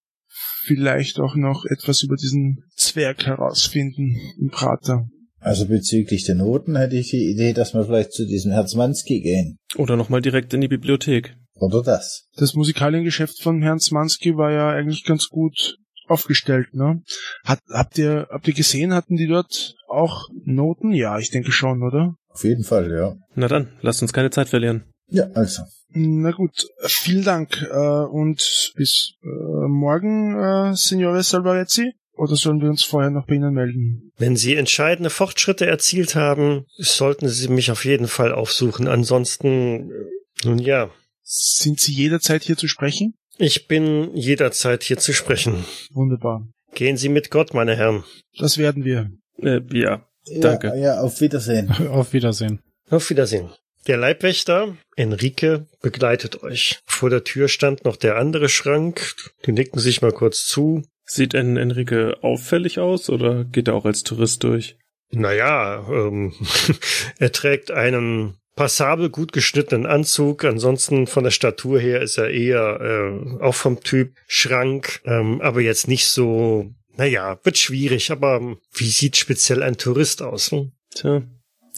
[0.64, 5.06] vielleicht auch noch etwas über diesen Zwerg herausfinden im Prater.
[5.40, 9.56] Also bezüglich der Noten hätte ich die Idee, dass wir vielleicht zu diesem Herzmanski gehen.
[9.76, 11.34] Oder nochmal direkt in die Bibliothek.
[11.54, 12.28] Oder das.
[12.36, 17.02] Das Musikaliengeschäft von Herrn Zmanski war ja eigentlich ganz gut aufgestellt, ne?
[17.44, 20.92] Hat, habt ihr, habt ihr gesehen, hatten die dort auch Noten?
[20.92, 22.14] Ja, ich denke schon, oder?
[22.32, 23.14] Auf jeden Fall, ja.
[23.34, 24.84] Na dann, lasst uns keine Zeit verlieren.
[25.08, 25.62] Ja, also.
[25.94, 29.26] Na gut, vielen Dank äh, und bis äh,
[29.68, 31.92] morgen, äh, Signore Salvarezzi.
[32.14, 34.12] Oder sollen wir uns vorher noch bei Ihnen melden?
[34.16, 38.86] Wenn Sie entscheidende Fortschritte erzielt haben, sollten Sie mich auf jeden Fall aufsuchen.
[38.88, 40.90] Ansonsten, äh, nun ja,
[41.22, 43.14] Sind Sie jederzeit hier zu sprechen?
[43.38, 45.64] ich bin jederzeit hier zu sprechen.
[45.92, 46.46] Wunderbar.
[46.74, 48.04] Gehen Sie mit Gott, meine Herren.
[48.38, 49.10] Das werden wir.
[49.38, 50.06] Äh, ja,
[50.40, 50.68] Danke.
[50.68, 51.70] Ja, ja, auf Wiedersehen.
[51.90, 52.60] Auf Wiedersehen.
[52.90, 53.50] Auf Wiedersehen.
[53.88, 56.80] Der Leibwächter, Enrique, begleitet euch.
[56.86, 59.14] Vor der Tür stand noch der andere Schrank.
[59.44, 60.84] Die nicken sich mal kurz zu.
[61.04, 64.76] Sieht en Enrique auffällig aus oder geht er auch als Tourist durch?
[65.10, 66.32] Naja, ähm,
[67.18, 70.44] er trägt einen passabel gut geschnittenen Anzug.
[70.44, 75.60] Ansonsten von der Statur her ist er eher äh, auch vom Typ Schrank, ähm, aber
[75.60, 76.70] jetzt nicht so.
[76.96, 80.50] Naja, wird schwierig, aber ähm, wie sieht speziell ein Tourist aus?
[80.50, 80.72] Hm?
[80.94, 81.22] Tja,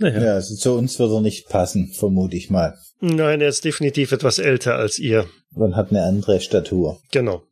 [0.00, 0.22] naja.
[0.22, 2.76] Ja, also zu uns wird er nicht passen, vermute ich mal.
[3.00, 5.28] Nein, er ist definitiv etwas älter als ihr.
[5.54, 7.00] Und hat eine andere Statur.
[7.12, 7.42] Genau.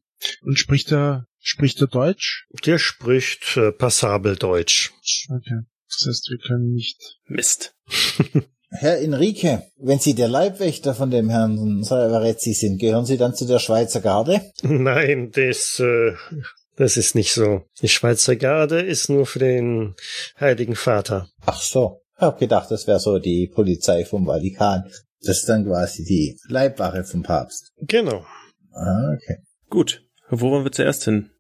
[0.43, 2.47] Und spricht er, spricht er Deutsch?
[2.65, 4.93] Der spricht äh, passabel Deutsch.
[5.29, 5.61] Okay.
[5.89, 7.19] Das heißt, wir können nicht.
[7.27, 7.75] Mist.
[8.71, 13.47] Herr Enrique, wenn Sie der Leibwächter von dem Herrn Salvarezzi sind, gehören Sie dann zu
[13.47, 14.41] der Schweizer Garde?
[14.63, 16.13] Nein, das, äh,
[16.77, 17.63] das ist nicht so.
[17.81, 19.95] Die Schweizer Garde ist nur für den
[20.39, 21.29] Heiligen Vater.
[21.45, 22.01] Ach so.
[22.17, 24.85] Ich hab gedacht, das wäre so die Polizei vom Vatikan.
[25.23, 27.73] Das ist dann quasi die Leibwache vom Papst.
[27.79, 28.25] Genau.
[28.73, 29.39] Ah, okay.
[29.69, 30.05] Gut.
[30.31, 31.31] Wo wollen wir zuerst hin?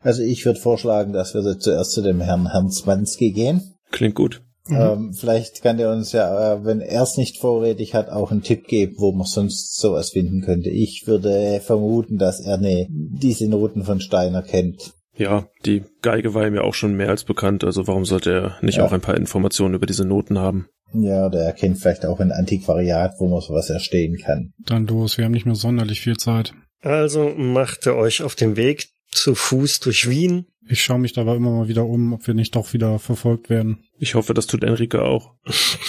[0.00, 3.74] Also ich würde vorschlagen, dass wir zuerst zu dem Herrn Herzmanski gehen.
[3.90, 4.42] Klingt gut.
[4.70, 8.42] Ähm, vielleicht kann er uns ja, äh, wenn er es nicht vorrätig hat, auch einen
[8.42, 10.70] Tipp geben, wo man sonst sowas finden könnte.
[10.70, 14.92] Ich würde vermuten, dass er ne, diese Noten von Steiner kennt.
[15.16, 18.56] Ja, die Geige war ihm ja auch schon mehr als bekannt, also warum sollte er
[18.62, 18.86] nicht Ja.
[18.86, 20.68] auch ein paar Informationen über diese Noten haben?
[20.94, 24.52] Ja, oder er kennt vielleicht auch ein Antiquariat, wo man sowas erstehen kann.
[24.64, 26.54] Dann los, wir haben nicht mehr sonderlich viel Zeit.
[26.82, 30.46] Also macht ihr euch auf den Weg zu Fuß durch Wien.
[30.68, 33.84] Ich schaue mich dabei immer mal wieder um, ob wir nicht doch wieder verfolgt werden.
[33.98, 35.34] Ich hoffe, das tut Enrique auch.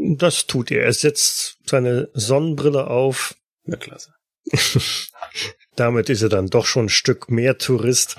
[0.00, 0.84] Das tut er.
[0.84, 3.34] Er setzt seine Sonnenbrille auf.
[3.64, 4.12] Na klasse.
[5.76, 8.16] Damit ist er dann doch schon ein Stück mehr Tourist.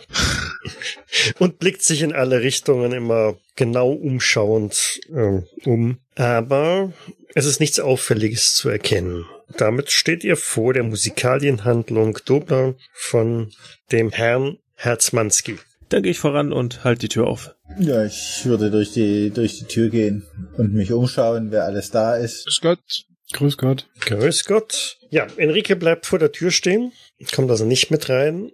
[1.40, 6.00] Und blickt sich in alle Richtungen immer genau umschauend ähm, um.
[6.16, 6.94] Aber
[7.34, 9.26] es ist nichts Auffälliges zu erkennen.
[9.58, 13.52] Damit steht ihr vor der Musikalienhandlung Dobler von
[13.92, 15.58] dem Herrn Herzmanski.
[15.90, 17.56] Dann gehe ich voran und halt die Tür auf.
[17.80, 20.24] Ja, ich würde durch die, durch die Tür gehen
[20.58, 22.46] und mich umschauen, wer alles da ist.
[22.46, 23.06] Grüß Gott.
[23.34, 23.88] Grüß Gott.
[24.02, 24.98] Grüß Gott.
[25.10, 26.92] Ja, Enrique bleibt vor der Tür stehen,
[27.34, 28.52] kommt also nicht mit rein.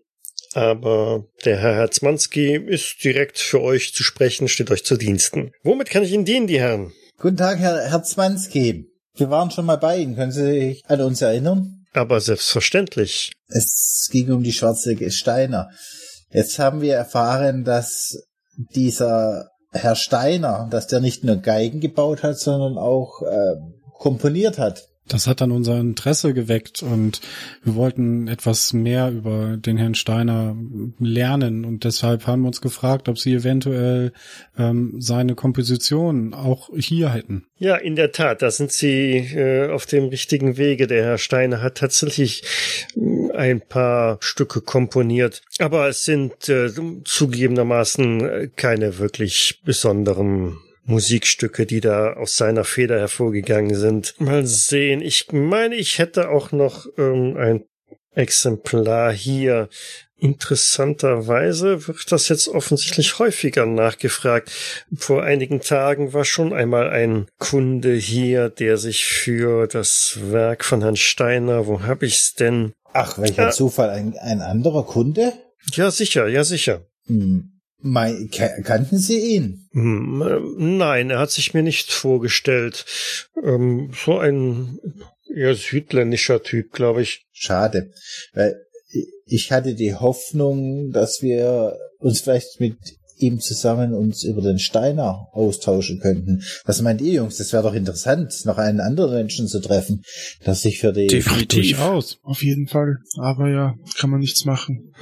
[0.53, 5.51] Aber der Herr Herzmanski ist direkt für euch zu sprechen, steht euch zu Diensten.
[5.63, 6.93] Womit kann ich Ihnen dienen, die Herren?
[7.17, 8.89] Guten Tag, Herr Herzmanski.
[9.15, 10.15] Wir waren schon mal bei Ihnen.
[10.15, 11.85] Können Sie sich an uns erinnern?
[11.93, 13.31] Aber selbstverständlich.
[13.47, 15.69] Es ging um die schwarze Steiner.
[16.29, 18.17] Jetzt haben wir erfahren, dass
[18.57, 23.55] dieser Herr Steiner, dass der nicht nur Geigen gebaut hat, sondern auch äh,
[23.99, 24.87] komponiert hat.
[25.07, 27.21] Das hat dann unser Interesse geweckt und
[27.63, 30.55] wir wollten etwas mehr über den Herrn Steiner
[30.99, 34.13] lernen und deshalb haben wir uns gefragt, ob Sie eventuell
[34.57, 37.45] ähm, seine Komposition auch hier hätten.
[37.57, 40.87] Ja, in der Tat, da sind Sie äh, auf dem richtigen Wege.
[40.87, 42.43] Der Herr Steiner hat tatsächlich
[42.95, 46.69] äh, ein paar Stücke komponiert, aber es sind äh,
[47.03, 54.15] zugegebenermaßen äh, keine wirklich besonderen Musikstücke, die da aus seiner Feder hervorgegangen sind.
[54.19, 57.65] Mal sehen, ich meine, ich hätte auch noch ähm, ein
[58.13, 59.69] Exemplar hier.
[60.17, 64.49] Interessanterweise wird das jetzt offensichtlich häufiger nachgefragt.
[64.95, 70.81] Vor einigen Tagen war schon einmal ein Kunde hier, der sich für das Werk von
[70.81, 72.73] Herrn Steiner, wo hab ich's denn?
[72.93, 73.51] Ach, welcher Ja.
[73.51, 75.33] Zufall, ein, ein anderer Kunde?
[75.73, 76.85] Ja, sicher, ja, sicher.
[77.07, 77.54] Hm.
[77.87, 79.69] Mei, ka- kannten Sie ihn?
[79.71, 82.83] Hm, ähm, nein, er hat sich mir nicht vorgestellt.
[83.43, 84.79] Ähm, so ein
[85.31, 87.27] eher südländischer Typ, glaube ich.
[87.31, 87.91] Schade,
[88.33, 88.59] weil
[89.27, 92.75] ich hatte die Hoffnung, dass wir uns vielleicht mit
[93.17, 96.43] ihm zusammen uns über den Steiner austauschen könnten.
[96.65, 97.37] Was meint ihr, Jungs?
[97.37, 100.03] Das wäre doch interessant, noch einen anderen Menschen zu treffen,
[100.45, 101.07] der sich für die...
[101.07, 101.77] Definitiv.
[101.77, 102.19] Durchaus.
[102.23, 102.97] Auf jeden Fall.
[103.17, 104.93] Aber ja, kann man nichts machen.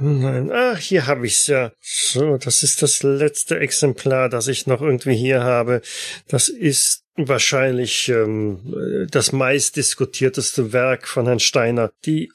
[0.00, 1.72] Nein, ach, hier habe ich's ja.
[1.80, 5.80] So, das ist das letzte Exemplar, das ich noch irgendwie hier habe.
[6.28, 11.90] Das ist wahrscheinlich ähm, das meistdiskutierteste Werk von Herrn Steiner.
[12.04, 12.30] Die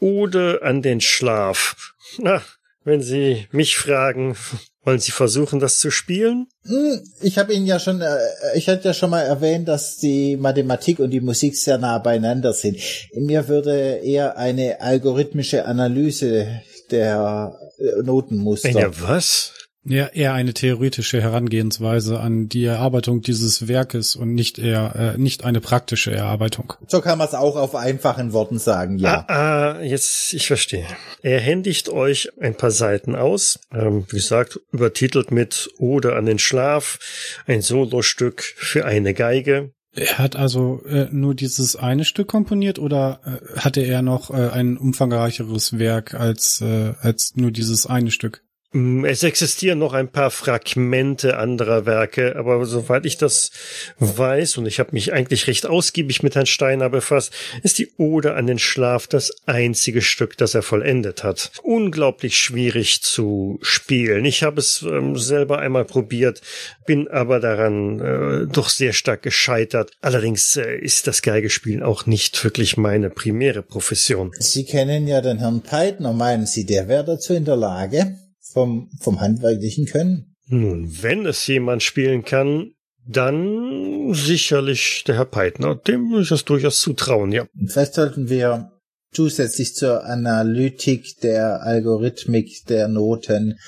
[0.00, 1.94] Ode an den Schlaf.
[2.18, 2.42] Na,
[2.84, 4.36] wenn Sie mich fragen,
[4.84, 6.46] wollen Sie versuchen, das zu spielen?
[6.66, 8.16] Hm, Ich habe Ihnen ja schon, äh,
[8.54, 12.52] ich hatte ja schon mal erwähnt, dass die Mathematik und die Musik sehr nah beieinander
[12.52, 12.78] sind.
[13.14, 18.70] Mir würde eher eine algorithmische Analyse der äh, Notenmuster.
[18.70, 19.52] Ja, was?
[19.86, 25.44] Ja, eher eine theoretische Herangehensweise an die Erarbeitung dieses Werkes und nicht eher äh, nicht
[25.44, 26.72] eine praktische Erarbeitung.
[26.88, 29.26] So kann man es auch auf einfachen Worten sagen, ja.
[29.28, 30.86] Ah, ah, jetzt, ich verstehe.
[31.22, 36.38] Er händigt euch ein paar Seiten aus, ähm, wie gesagt, übertitelt mit Ode an den
[36.38, 36.98] Schlaf,
[37.46, 39.72] ein Solostück für eine Geige.
[39.96, 44.48] Er hat also äh, nur dieses eine Stück komponiert oder äh, hatte er noch äh,
[44.48, 48.43] ein umfangreicheres Werk als äh, als nur dieses eine Stück?
[48.74, 53.52] Mm, Es existieren noch ein paar Fragmente anderer Werke, aber soweit ich das
[54.00, 57.32] weiß, und ich habe mich eigentlich recht ausgiebig mit Herrn Steiner befasst,
[57.62, 61.52] ist die Ode an den Schlaf das einzige Stück, das er vollendet hat.
[61.62, 64.24] Unglaublich schwierig zu spielen.
[64.24, 66.40] Ich habe es ähm, selber einmal probiert,
[66.84, 69.92] bin aber daran äh, doch sehr stark gescheitert.
[70.00, 74.32] Allerdings äh, ist das Geigespielen auch nicht wirklich meine primäre Profession.
[74.40, 76.12] Sie kennen ja den Herrn Peitner.
[76.12, 78.16] Meinen Sie, der wäre dazu in der Lage?
[78.52, 80.36] Vom, vom handwerklichen Können?
[80.46, 82.72] Nun, wenn es jemand spielen kann,
[83.06, 85.74] dann sicherlich der Herr Peitner.
[85.74, 87.46] Dem würde ich das durchaus zutrauen, ja.
[87.66, 88.70] Vielleicht sollten wir
[89.12, 93.58] zusätzlich zur Analytik der Algorithmik der Noten,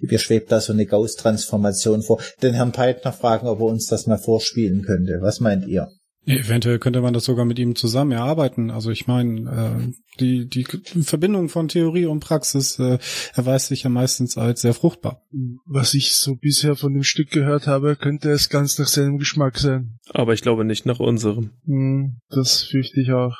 [0.00, 4.06] mir schwebt da so eine Gauss-Transformation vor, den Herrn Peitner fragen, ob er uns das
[4.06, 5.18] mal vorspielen könnte.
[5.20, 5.88] Was meint ihr?
[6.28, 8.70] Eventuell könnte man das sogar mit ihm zusammen erarbeiten.
[8.70, 10.64] Also ich meine, äh, die, die
[11.02, 12.98] Verbindung von Theorie und Praxis äh,
[13.34, 15.22] erweist sich ja meistens als sehr fruchtbar.
[15.64, 19.58] Was ich so bisher von dem Stück gehört habe, könnte es ganz nach seinem Geschmack
[19.58, 19.98] sein.
[20.10, 21.52] Aber ich glaube nicht nach unserem.
[21.64, 23.36] Hm, das fürchte ich auch.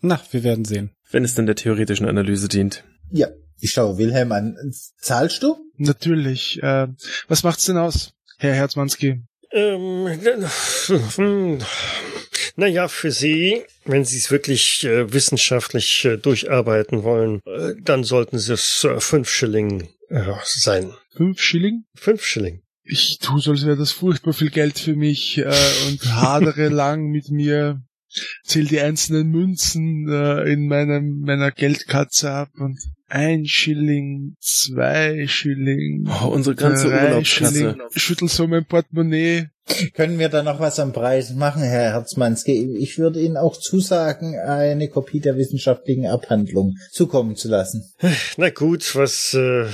[0.00, 0.92] Na, wir werden sehen.
[1.10, 2.84] Wenn es denn der theoretischen Analyse dient.
[3.10, 4.54] Ja, ich schaue Wilhelm an.
[5.00, 5.56] Zahlst du?
[5.76, 6.62] Natürlich.
[6.62, 6.86] Äh,
[7.26, 9.24] was macht's denn aus, Herr Herzmanski?
[9.50, 10.06] Ähm,
[11.16, 11.58] hm,
[12.58, 18.40] naja, für Sie, wenn Sie es wirklich äh, wissenschaftlich äh, durcharbeiten wollen, äh, dann sollten
[18.40, 20.92] Sie es äh, fünf Schilling äh, sein.
[21.16, 21.84] Fünf Schilling?
[21.94, 22.62] Fünf Schilling.
[22.82, 25.54] Ich tu so, als wäre das furchtbar viel Geld für mich äh,
[25.86, 27.80] und hadere lang mit mir,
[28.42, 32.76] zähl die einzelnen Münzen in meinem meiner Geldkatze ab und
[33.08, 37.24] ein Schilling, zwei Schilling, Oh, unsere ganze drei.
[37.24, 39.48] Schilling, schüttel so mein Portemonnaie.
[39.94, 42.76] Können wir da noch was am Preis machen, Herr Herzmanski?
[42.78, 47.84] Ich würde Ihnen auch zusagen, eine Kopie der wissenschaftlichen Abhandlung zukommen zu lassen.
[48.36, 49.66] Na gut, was, äh,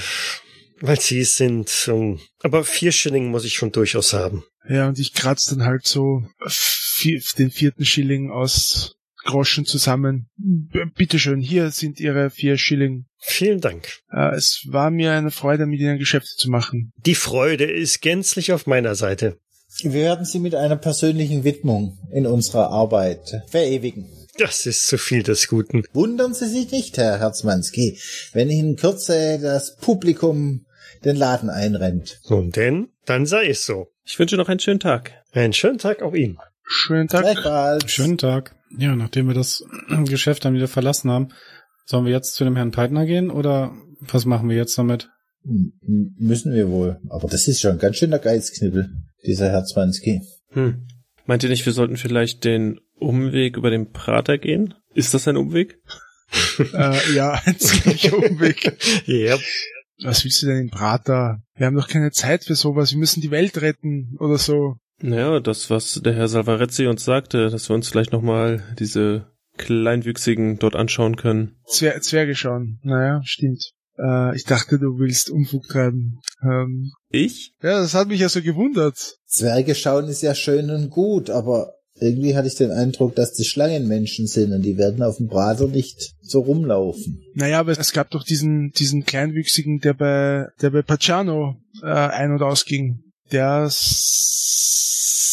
[0.81, 1.70] weil Sie es sind.
[1.88, 4.44] Um, aber vier Schilling muss ich schon durchaus haben.
[4.68, 10.29] Ja, und ich kratz dann halt so vier, den vierten Schilling aus Groschen zusammen.
[10.37, 13.07] B bitteschön, hier sind Ihre vier Schilling.
[13.19, 13.89] Vielen Dank.
[14.13, 16.93] Äh, es war mir eine Freude, mit Ihnen Geschäfte zu machen.
[16.97, 19.39] Die Freude ist gänzlich auf meiner Seite.
[19.83, 24.07] Wir werden Sie mit einer persönlichen Widmung in unserer Arbeit verewigen.
[24.39, 25.85] Das ist zu viel des Guten.
[25.93, 27.99] Wundern Sie sich nicht, Herr Herzmanski,
[28.33, 30.67] wenn in Kürze das Publikum
[31.05, 32.21] den Laden einrennt.
[32.29, 33.89] Nun denn, dann sei es so.
[34.05, 35.13] Ich wünsche noch einen schönen Tag.
[35.33, 36.39] Einen schönen Tag auch Ihnen.
[36.63, 37.91] Schönen Tag.
[37.91, 38.57] Schönen Tag.
[38.79, 39.65] Ja, nachdem wir das
[40.09, 41.29] Geschäft dann wieder verlassen haben,
[41.87, 45.11] sollen wir jetzt zu dem Herrn Peitner gehen oder was machen wir jetzt damit?
[45.45, 45.73] M-
[46.19, 46.99] Müssen wir wohl.
[47.11, 48.91] Aber das ist schon ein ganz schöner Geizknibbel,
[49.27, 50.21] dieser Herzmanski.
[50.51, 50.87] Hm.
[51.27, 54.75] Meint ihr nicht, wir sollten vielleicht den Umweg über den Prater gehen?
[54.95, 55.79] Ist das ein Umweg?
[56.73, 58.77] äh, ja, ein ziemlicher Umweg.
[59.07, 59.37] Ja,
[60.03, 61.43] Was willst du denn in Prater?
[61.57, 62.91] Wir haben doch keine Zeit für sowas.
[62.93, 64.77] Wir müssen die Welt retten oder so.
[65.02, 69.26] Naja, das, was der Herr Salvarezzi uns sagte, dass wir uns vielleicht nochmal diese
[69.57, 71.57] Kleinwüchsigen dort anschauen können.
[71.66, 72.80] Zwer Zwerge schauen.
[72.83, 73.70] Naja, stimmt.
[73.98, 76.20] Äh, ich dachte, du willst Unfug treiben.
[76.42, 77.52] Ähm, Ich?
[77.62, 79.16] ja, das hat mich ja so gewundert.
[79.26, 83.44] Zwerge schauen ist ja schön und gut, aber irgendwie hatte ich den Eindruck, dass die
[83.44, 87.22] Schlangenmenschen sind und die werden auf dem Prater nicht so rumlaufen.
[87.35, 92.33] Naja, aber es gab doch diesen, diesen Kleinwüchsigen, der bei, der bei Pacciano äh, ein-
[92.33, 93.00] und ausging.
[93.33, 93.69] Der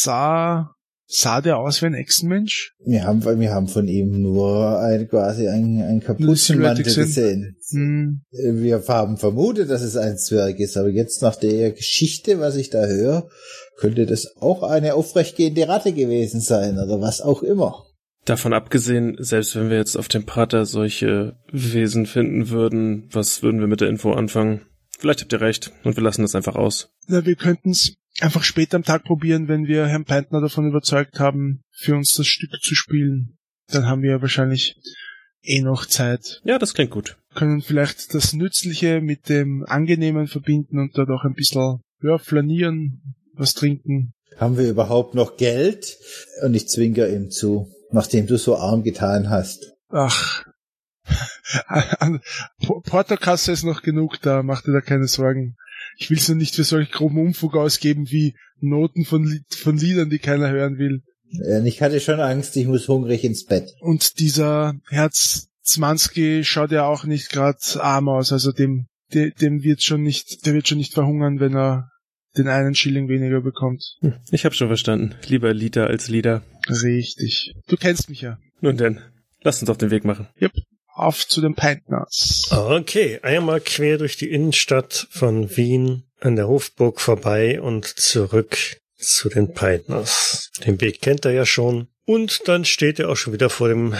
[0.02, 0.76] sah,
[1.08, 2.74] sah der aus wie ein Echsenmensch?
[2.86, 7.58] Wir haben, wir haben von ihm nur ein, quasi ein, ein Kapuzenmantel gesehen.
[7.70, 12.56] Hm, Wir haben vermutet, dass es ein Zwerg ist, aber jetzt nach der Geschichte, was
[12.56, 13.30] ich da höre,
[13.78, 17.86] könnte das auch eine aufrechtgehende Ratte gewesen sein oder was auch immer.
[18.26, 23.60] Davon abgesehen, selbst wenn wir jetzt auf dem Prater solche Wesen finden würden, was würden
[23.60, 24.62] wir mit der Info anfangen?
[25.00, 26.91] Vielleicht habt ihr recht und wir lassen das einfach aus.
[27.08, 31.20] Na, wir könnten es einfach später am Tag probieren, wenn wir Herrn Peintner davon überzeugt
[31.20, 33.38] haben, für uns das Stück zu spielen.
[33.68, 34.76] Dann haben wir wahrscheinlich
[35.44, 36.42] eh noch Zeit.
[36.44, 37.18] Ja, das klingt gut.
[37.34, 43.16] Können vielleicht das Nützliche mit dem Angenehmen verbinden und dort auch ein bisschen, ja, flanieren,
[43.34, 44.14] was trinken.
[44.38, 45.98] Haben wir überhaupt noch Geld?
[46.44, 49.74] Und ich zwinker ihm zu, nachdem du so arm getan hast.
[49.90, 50.46] Ach.
[51.68, 52.22] An
[52.84, 55.58] Portokasse ist noch genug da, mach dir da keine Sorgen.
[55.98, 60.20] Ich will's nur nicht für solch groben Umfug ausgeben wie Noten von, von Liedern, die
[60.20, 61.02] keiner hören will.
[61.34, 63.72] Und ich hatte schon Angst, ich muss hungrig ins Bett.
[63.80, 69.64] Und dieser Herz Zmanski schaut ja auch nicht gerade arm aus, also dem, dem, dem
[69.64, 71.90] wird schon nicht, der wird schon nicht verhungern, wenn er
[72.38, 73.98] den einen Schilling weniger bekommt.
[74.02, 75.16] Hm, Ich hab schon verstanden.
[75.28, 76.44] Lieber Liter als Lieder.
[76.70, 77.54] Richtig.
[77.68, 78.38] Du kennst mich ja.
[78.62, 79.00] Nun denn,
[79.42, 80.28] lass uns auf den Weg machen.
[80.42, 80.54] Yep.
[80.94, 82.50] Auf zu den Pintners.
[82.52, 88.58] Okay, einmal quer durch die Innenstadt von Wien an der Hofburg vorbei und zurück
[88.98, 90.52] zu den Peitners.
[90.66, 91.88] Den Weg kennt er ja schon.
[92.06, 93.96] Und dann steht er auch schon wieder vor dem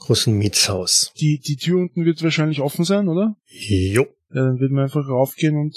[0.00, 1.12] großen Mietshaus.
[1.16, 3.36] Die, die Tür unten wird wahrscheinlich offen sein, oder?
[3.46, 4.06] Jo.
[4.34, 5.76] Ja, dann wird man einfach raufgehen und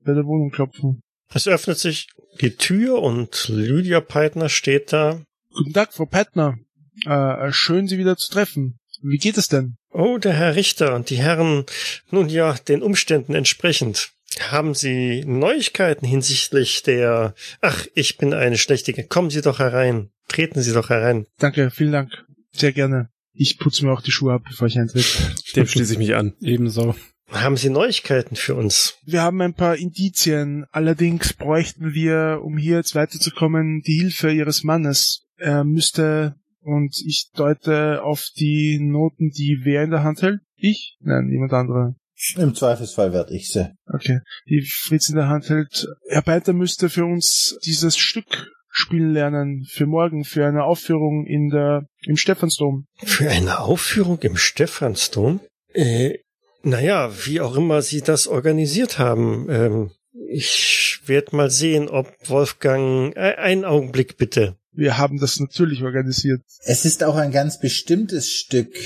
[0.00, 1.00] bei der Wohnung klopfen.
[1.32, 2.08] Es öffnet sich
[2.40, 5.22] die Tür und Lydia Peitner steht da.
[5.52, 6.58] Guten Tag, Frau Pettner.
[7.04, 8.78] Äh, schön, Sie wieder zu treffen.
[9.02, 9.76] Wie geht es denn?
[9.98, 11.64] Oh, der Herr Richter und die Herren,
[12.10, 14.10] nun ja, den Umständen entsprechend.
[14.50, 17.34] Haben Sie Neuigkeiten hinsichtlich der...
[17.62, 19.04] Ach, ich bin eine Schlechtige.
[19.04, 20.10] Kommen Sie doch herein.
[20.28, 21.24] Treten Sie doch herein.
[21.38, 22.26] Danke, vielen Dank.
[22.52, 23.08] Sehr gerne.
[23.32, 25.06] Ich putze mir auch die Schuhe ab, bevor ich eintritt.
[25.56, 26.34] Dem schließe ich mich an.
[26.42, 26.94] Ebenso.
[27.30, 28.98] Haben Sie Neuigkeiten für uns?
[29.06, 30.66] Wir haben ein paar Indizien.
[30.72, 35.26] Allerdings bräuchten wir, um hier jetzt weiterzukommen, die Hilfe Ihres Mannes.
[35.38, 36.36] Er müsste,
[36.66, 40.40] und ich deute auf die Noten, die wer in der Hand hält?
[40.56, 40.96] Ich?
[41.00, 41.94] Nein, jemand anderer.
[42.36, 43.72] Im Zweifelsfall werd ich sie.
[43.86, 44.20] Okay.
[44.48, 45.86] Die Fritz in der Hand hält.
[46.08, 51.48] Herr Beiter müsste für uns dieses Stück spielen lernen für morgen, für eine Aufführung in
[51.48, 52.86] der, im Stephansdom.
[53.02, 55.40] Für eine Aufführung im Stephansdom?
[55.72, 56.18] Äh,
[56.62, 59.46] naja, wie auch immer Sie das organisiert haben.
[59.48, 59.90] Ähm,
[60.28, 63.16] ich werde mal sehen, ob Wolfgang...
[63.16, 64.56] Äh, einen Augenblick bitte.
[64.76, 66.42] Wir haben das natürlich organisiert.
[66.64, 68.76] Es ist auch ein ganz bestimmtes Stück,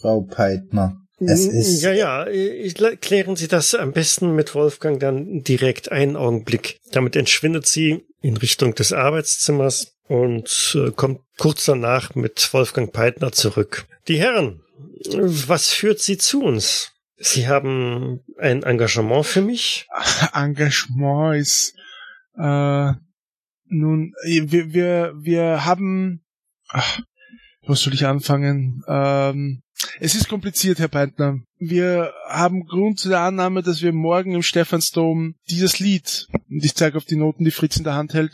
[0.00, 1.00] Frau Peitner.
[1.20, 2.26] Es ist Ja, ja,
[3.00, 6.78] klären Sie das am besten mit Wolfgang dann direkt einen Augenblick.
[6.92, 13.32] Damit entschwindet sie in Richtung des Arbeitszimmers und äh, kommt kurz danach mit Wolfgang Peitner
[13.32, 13.86] zurück.
[14.06, 14.60] Die Herren,
[15.06, 16.92] was führt Sie zu uns?
[17.16, 19.86] Sie haben ein Engagement für mich?
[20.34, 21.74] Engagement ist
[22.38, 22.92] äh,
[23.68, 26.22] nun wir wir wir haben
[26.68, 27.00] ach,
[27.66, 28.82] was soll ich anfangen?
[28.88, 29.62] Ähm,
[30.00, 31.38] es ist kompliziert, Herr Peitner.
[31.58, 36.74] Wir haben Grund zu der Annahme, dass wir morgen im Stephansdom dieses Lied, und ich
[36.74, 38.32] zeige auf die Noten, die Fritz in der Hand hält,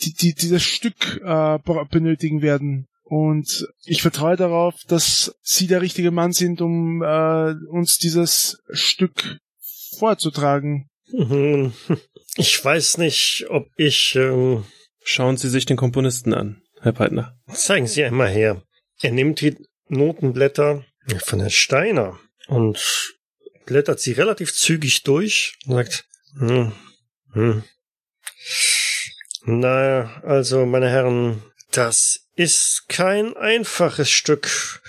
[0.00, 1.58] die, die, dieses Stück äh,
[1.90, 2.86] benötigen werden.
[3.02, 9.38] Und ich vertraue darauf, dass Sie der richtige Mann sind, um äh, uns dieses Stück
[9.98, 10.88] vorzutragen.
[12.36, 14.14] Ich weiß nicht, ob ich...
[14.16, 14.64] Ähm,
[15.06, 17.38] Schauen Sie sich den Komponisten an, Herr Peitner.
[17.52, 18.62] zeigen Sie einmal her.
[19.02, 19.54] Er nimmt die
[19.88, 20.84] Notenblätter
[21.18, 23.14] von Herrn Steiner und
[23.66, 26.06] blättert sie relativ zügig durch und sagt,
[26.38, 26.72] hm,
[27.32, 27.64] hm.
[29.44, 34.82] Naja, also, meine Herren, das ist kein einfaches Stück.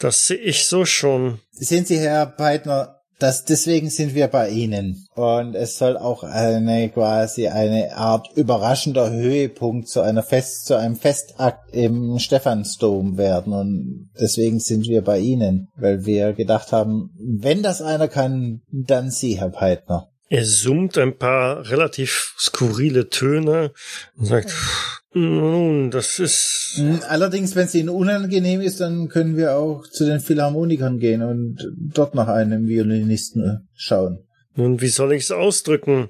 [0.00, 1.40] Das sehe ich so schon.
[1.52, 5.06] Sehen Sie, Herr Peitner, das, deswegen sind wir bei Ihnen.
[5.14, 10.96] Und es soll auch eine quasi eine Art überraschender Höhepunkt zu einer Fest, zu einem
[10.96, 13.52] Festakt im Stephansdom werden.
[13.52, 19.10] Und deswegen sind wir bei Ihnen, weil wir gedacht haben, wenn das einer kann, dann
[19.10, 20.11] Sie, Herr Peitner.
[20.32, 23.74] Er summt ein paar relativ skurrile Töne
[24.16, 24.50] und sagt,
[25.12, 26.80] nun, das ist...
[27.06, 31.70] Allerdings, wenn es Ihnen unangenehm ist, dann können wir auch zu den Philharmonikern gehen und
[31.76, 34.20] dort nach einem Violinisten schauen.
[34.54, 36.08] Nun, wie soll ich es ausdrücken?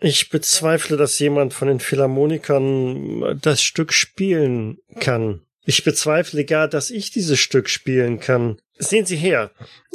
[0.00, 5.40] Ich bezweifle, dass jemand von den Philharmonikern das Stück spielen kann.
[5.64, 8.58] Ich bezweifle gar, dass ich dieses Stück spielen kann.
[8.76, 9.50] Sehen Sie her.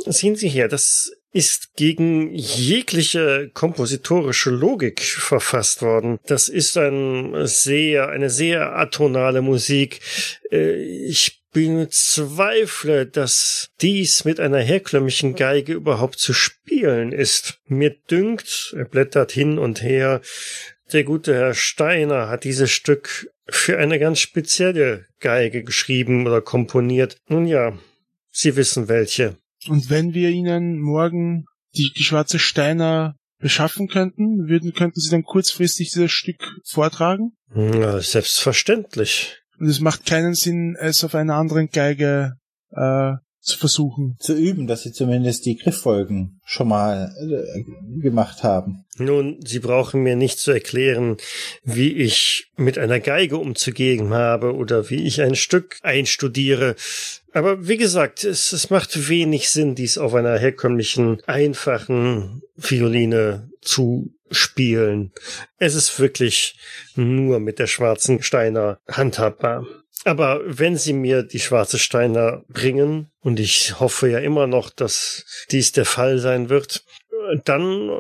[0.08, 0.68] Sehen Sie her.
[0.68, 6.20] Das ist gegen jegliche kompositorische Logik verfasst worden.
[6.26, 10.02] Das ist ein sehr, eine sehr atonale Musik.
[10.52, 17.60] Äh, Ich bezweifle, dass dies mit einer herkömmlichen Geige überhaupt zu spielen ist.
[17.68, 20.22] Mir dünkt, er blättert hin und her,
[20.94, 27.18] der gute Herr Steiner hat dieses Stück für eine ganz spezielle Geige geschrieben oder komponiert.
[27.28, 27.78] Nun ja,
[28.32, 29.38] Sie wissen welche.
[29.68, 31.46] Und wenn wir Ihnen morgen
[31.76, 37.34] die, die schwarze Steiner beschaffen könnten, würden, könnten Sie dann kurzfristig dieses Stück vortragen?
[37.54, 39.38] Na, selbstverständlich.
[39.60, 42.34] Und es macht keinen Sinn, es auf einer anderen Geige
[42.72, 44.16] äh, zu versuchen.
[44.20, 47.64] Zu üben, dass sie zumindest die Grifffolgen schon mal äh,
[48.02, 48.86] gemacht haben.
[48.98, 51.18] Nun, Sie brauchen mir nicht zu erklären,
[51.64, 56.76] wie ich mit einer Geige umzugehen habe oder wie ich ein Stück einstudiere.
[57.34, 64.14] Aber wie gesagt, es, es macht wenig Sinn, dies auf einer herkömmlichen, einfachen Violine zu
[64.32, 65.12] spielen.
[65.58, 66.58] Es ist wirklich
[66.96, 69.66] nur mit der schwarzen Steiner handhabbar.
[70.04, 75.26] Aber wenn Sie mir die schwarze Steiner bringen, und ich hoffe ja immer noch, dass
[75.52, 76.84] dies der Fall sein wird,
[77.46, 77.92] dann äh,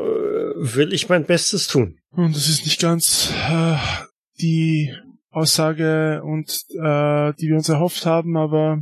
[0.55, 1.99] will ich mein Bestes tun.
[2.11, 3.75] Und das ist nicht ganz äh,
[4.41, 4.93] die
[5.29, 8.81] Aussage und äh, die wir uns erhofft haben, aber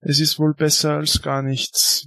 [0.00, 2.06] es ist wohl besser als gar nichts.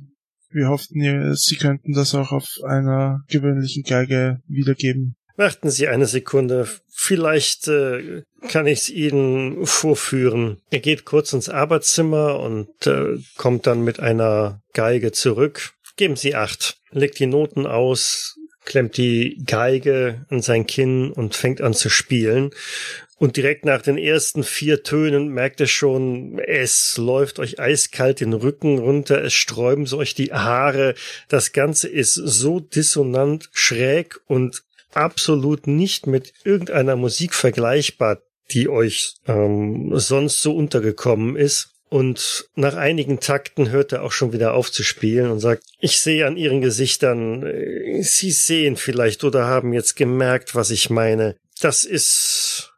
[0.50, 5.16] Wir hofften, Sie könnten das auch auf einer gewöhnlichen Geige wiedergeben.
[5.36, 6.68] Warten Sie eine Sekunde.
[6.92, 10.62] Vielleicht äh, kann ich es Ihnen vorführen.
[10.70, 15.74] Er geht kurz ins Arbeitszimmer und äh, kommt dann mit einer Geige zurück.
[15.96, 16.78] Geben Sie acht.
[16.92, 22.52] Legt die Noten aus, klemmt die Geige an sein Kinn und fängt an zu spielen.
[23.24, 28.34] Und direkt nach den ersten vier Tönen merkt er schon, es läuft euch eiskalt den
[28.34, 30.94] Rücken runter, es sträuben so euch die Haare.
[31.30, 34.64] Das Ganze ist so dissonant, schräg und
[34.94, 38.22] absolut nicht mit irgendeiner Musik vergleichbar,
[38.52, 41.70] die euch ähm, sonst so untergekommen ist.
[41.88, 46.02] Und nach einigen Takten hört er auch schon wieder auf zu spielen und sagt, ich
[46.02, 51.38] sehe an ihren Gesichtern, äh, sie sehen vielleicht oder haben jetzt gemerkt, was ich meine.
[51.62, 52.73] Das ist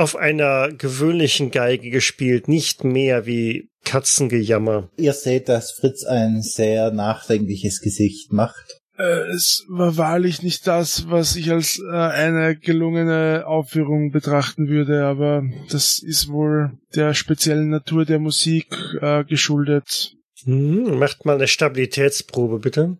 [0.00, 4.88] auf einer gewöhnlichen Geige gespielt, nicht mehr wie Katzengejammer.
[4.96, 8.80] Ihr seht, dass Fritz ein sehr nachdenkliches Gesicht macht.
[8.96, 15.04] Äh, es war wahrlich nicht das, was ich als äh, eine gelungene Aufführung betrachten würde,
[15.04, 20.16] aber das ist wohl der speziellen Natur der Musik äh, geschuldet.
[20.44, 22.96] Hm, macht mal eine Stabilitätsprobe, bitte.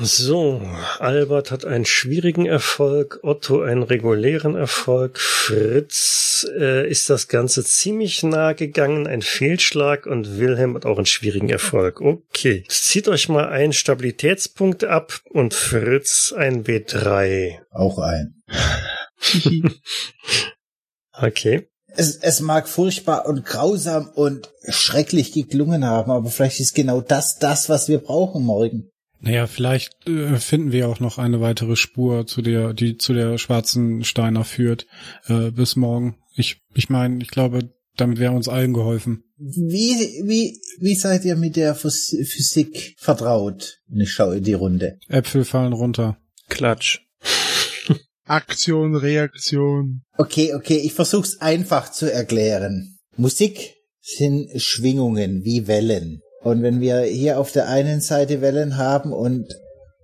[0.00, 0.62] So,
[0.98, 8.22] Albert hat einen schwierigen Erfolg, Otto einen regulären Erfolg, Fritz äh, ist das Ganze ziemlich
[8.22, 12.00] nah gegangen, ein Fehlschlag und Wilhelm hat auch einen schwierigen Erfolg.
[12.00, 17.58] Okay, zieht euch mal einen Stabilitätspunkt ab und Fritz ein W3.
[17.70, 18.42] Auch ein.
[21.12, 27.00] okay es, es mag furchtbar und grausam und schrecklich geklungen haben, aber vielleicht ist genau
[27.00, 28.88] das das, was wir brauchen morgen.
[29.20, 33.38] Naja, vielleicht äh, finden wir auch noch eine weitere Spur, zu der, die zu der
[33.38, 34.86] schwarzen Steiner führt,
[35.26, 36.16] äh, bis morgen.
[36.34, 39.22] Ich, ich meine, ich glaube, damit wäre uns allen geholfen.
[39.38, 43.78] Wie, wie, wie seid ihr mit der Physik vertraut?
[43.88, 44.98] Und ich schaue in die Runde.
[45.08, 46.18] Äpfel fallen runter.
[46.48, 47.00] Klatsch.
[48.32, 50.02] Aktion, Reaktion.
[50.16, 52.96] Okay, okay, ich versuch's einfach zu erklären.
[53.16, 56.22] Musik sind Schwingungen wie Wellen.
[56.42, 59.54] Und wenn wir hier auf der einen Seite Wellen haben und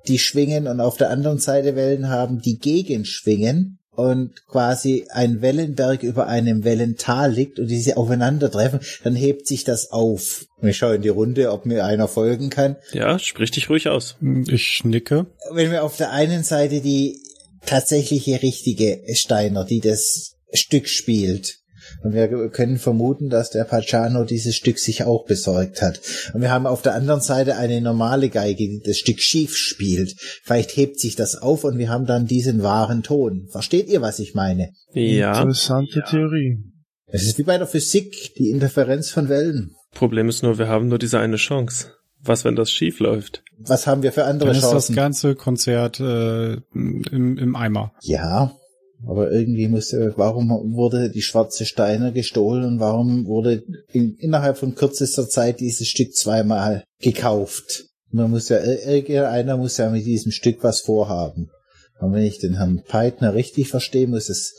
[0.09, 6.03] die schwingen und auf der anderen Seite Wellen haben, die gegenschwingen und quasi ein Wellenberg
[6.03, 10.45] über einem Wellental liegt und diese aufeinandertreffen, dann hebt sich das auf.
[10.63, 12.77] Ich schaue in die Runde, ob mir einer folgen kann.
[12.93, 14.17] Ja, sprich dich ruhig aus.
[14.47, 15.27] Ich nicke.
[15.51, 17.21] Wenn wir auf der einen Seite die
[17.69, 21.59] tatsächliche richtige Steiner, die das Stück spielt.
[22.03, 26.01] Und wir können vermuten, dass der Pacciano dieses Stück sich auch besorgt hat.
[26.35, 30.15] Und wir haben auf der anderen Seite eine normale Geige, die das Stück schief spielt.
[30.43, 33.49] Vielleicht hebt sich das auf und wir haben dann diesen wahren Ton.
[33.51, 34.71] Versteht ihr, was ich meine?
[34.93, 35.41] Ja.
[35.41, 36.07] Interessante ja.
[36.07, 36.59] Theorie.
[37.07, 39.75] Es ist wie bei der Physik, die Interferenz von Wellen.
[39.93, 41.93] Problem ist nur, wir haben nur diese eine Chance.
[42.23, 43.43] Was, wenn das schief läuft?
[43.59, 44.79] Was haben wir für andere Dann Chancen?
[44.79, 47.93] ist das ganze Konzert äh, im, im Eimer.
[48.03, 48.53] Ja,
[49.07, 53.63] aber irgendwie musste, warum wurde die schwarze Steine gestohlen und warum wurde
[53.93, 57.85] in, innerhalb von kürzester Zeit dieses Stück zweimal gekauft?
[58.11, 61.51] Man muss ja, irgendeiner muss ja mit diesem Stück was vorhaben.
[62.01, 64.55] Und wenn ich den Herrn Peitner richtig verstehe, muss es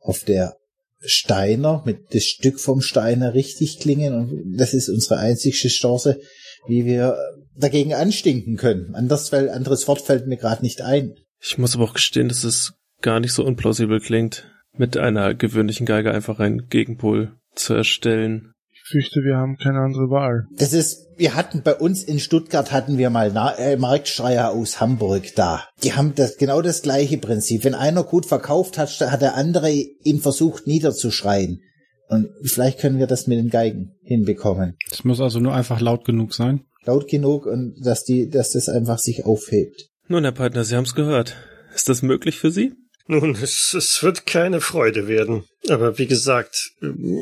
[0.00, 0.56] auf der
[1.00, 6.20] Steiner, mit das Stück vom Steiner richtig klingen und das ist unsere einzigste Chance,
[6.66, 7.16] wie wir
[7.56, 8.94] dagegen anstinken können.
[8.94, 11.14] Anders, weil anderes Wort fällt mir gerade nicht ein.
[11.40, 15.86] Ich muss aber auch gestehen, dass es gar nicht so unplausibel klingt, mit einer gewöhnlichen
[15.86, 18.52] Geige einfach einen Gegenpol zu erstellen.
[18.70, 20.46] Ich fürchte, wir haben keine andere Wahl.
[20.56, 24.80] Das ist, wir hatten bei uns in Stuttgart hatten wir mal Na äh, Marktschreier aus
[24.80, 25.64] Hamburg da.
[25.82, 27.64] Die haben das genau das gleiche Prinzip.
[27.64, 31.60] Wenn einer gut verkauft hat, hat der andere ihm versucht niederzuschreien.
[32.08, 34.76] Und vielleicht können wir das mit den Geigen hinbekommen.
[34.90, 36.64] Es muss also nur einfach laut genug sein.
[36.84, 39.88] Laut genug und dass die, dass das einfach sich aufhebt.
[40.08, 41.36] Nun, Herr Partner, Sie haben es gehört.
[41.74, 42.74] Ist das möglich für Sie?
[43.06, 45.44] Nun, es, es wird keine Freude werden.
[45.68, 46.72] Aber wie gesagt,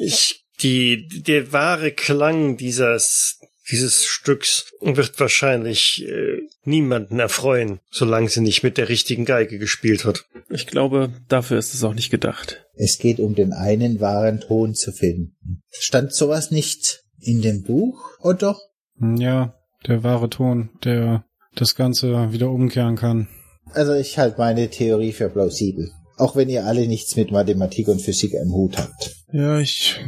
[0.03, 3.39] ich, die, der wahre Klang dieses,
[3.71, 10.05] dieses Stücks wird wahrscheinlich äh, niemanden erfreuen, solange sie nicht mit der richtigen Geige gespielt
[10.05, 10.27] wird.
[10.49, 12.64] Ich glaube, dafür ist es auch nicht gedacht.
[12.75, 15.62] Es geht um den einen wahren Ton zu finden.
[15.71, 18.59] Stand sowas nicht in dem Buch, oder?
[19.01, 19.55] Ja,
[19.87, 23.29] der wahre Ton, der das Ganze wieder umkehren kann.
[23.73, 25.91] Also ich halte meine Theorie für plausibel.
[26.16, 29.16] Auch wenn ihr alle nichts mit Mathematik und Physik im Hut habt.
[29.33, 29.99] Ja, ich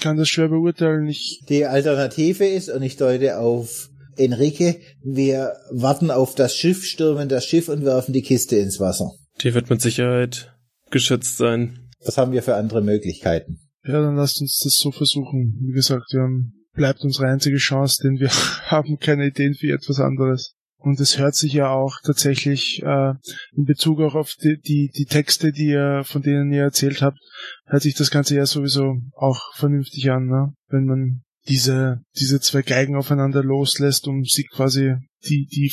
[0.00, 1.06] kann das schwer beurteilen.
[1.08, 7.28] Ich, Die Alternative ist, und ich deute auf Enrique, wir warten auf das Schiff, stürmen
[7.28, 9.12] das Schiff und werfen die Kiste ins Wasser.
[9.42, 10.52] Die wird mit Sicherheit
[10.90, 11.88] geschützt sein.
[12.04, 13.60] Was haben wir für andere Möglichkeiten?
[13.84, 15.58] ja, dann lasst uns das so versuchen.
[15.62, 18.28] Wie gesagt, wir haben, bleibt unsere einzige Chance, denn wir
[18.70, 20.54] haben keine Ideen für etwas anderes.
[20.80, 23.12] Und es hört sich ja auch tatsächlich äh,
[23.54, 27.18] in Bezug auch auf die, die, die Texte, die ihr, von denen ihr erzählt habt,
[27.66, 30.54] hört sich das Ganze ja sowieso auch vernünftig an, ne?
[30.68, 35.72] Wenn man diese, diese zwei Geigen aufeinander loslässt, um sie quasi die, die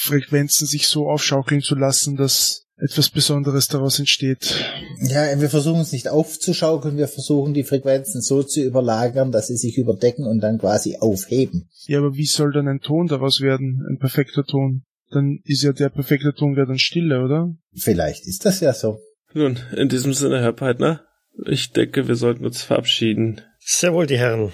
[0.00, 4.54] Frequenzen sich so aufschaukeln zu lassen, dass etwas Besonderes daraus entsteht.
[5.00, 9.56] Ja, wir versuchen es nicht aufzuschaukeln, wir versuchen die Frequenzen so zu überlagern, dass sie
[9.56, 11.68] sich überdecken und dann quasi aufheben.
[11.86, 13.84] Ja, aber wie soll dann ein Ton daraus werden?
[13.88, 14.84] Ein perfekter Ton?
[15.10, 17.54] Dann ist ja der perfekte Ton wäre dann Stille, oder?
[17.74, 18.98] Vielleicht ist das ja so.
[19.32, 21.02] Nun, in diesem Sinne, Herr Peitner,
[21.46, 23.40] ich denke, wir sollten uns verabschieden.
[23.58, 24.52] Sehr wohl, die Herren.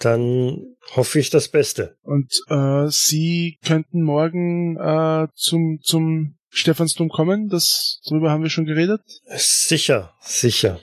[0.00, 1.96] Dann hoffe ich das Beste.
[2.02, 7.48] Und äh, Sie könnten morgen äh, zum zum Stephansdom kommen.
[7.48, 9.00] Das darüber haben wir schon geredet.
[9.36, 10.80] Sicher, sicher.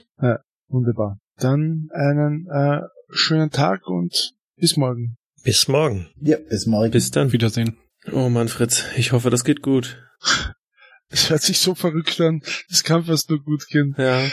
[0.68, 1.18] Wunderbar.
[1.38, 5.16] Dann einen äh, schönen Tag und bis morgen.
[5.44, 6.08] Bis morgen.
[6.20, 6.90] Ja, bis morgen.
[6.90, 7.32] Bis dann.
[7.32, 7.76] Wiedersehen.
[8.12, 10.02] Oh Mann, Fritz, ich hoffe, das geht gut.
[11.08, 12.42] Es hört sich so verrückt an.
[12.68, 13.94] Das kann fast nur gut gehen.
[13.96, 14.24] Ja.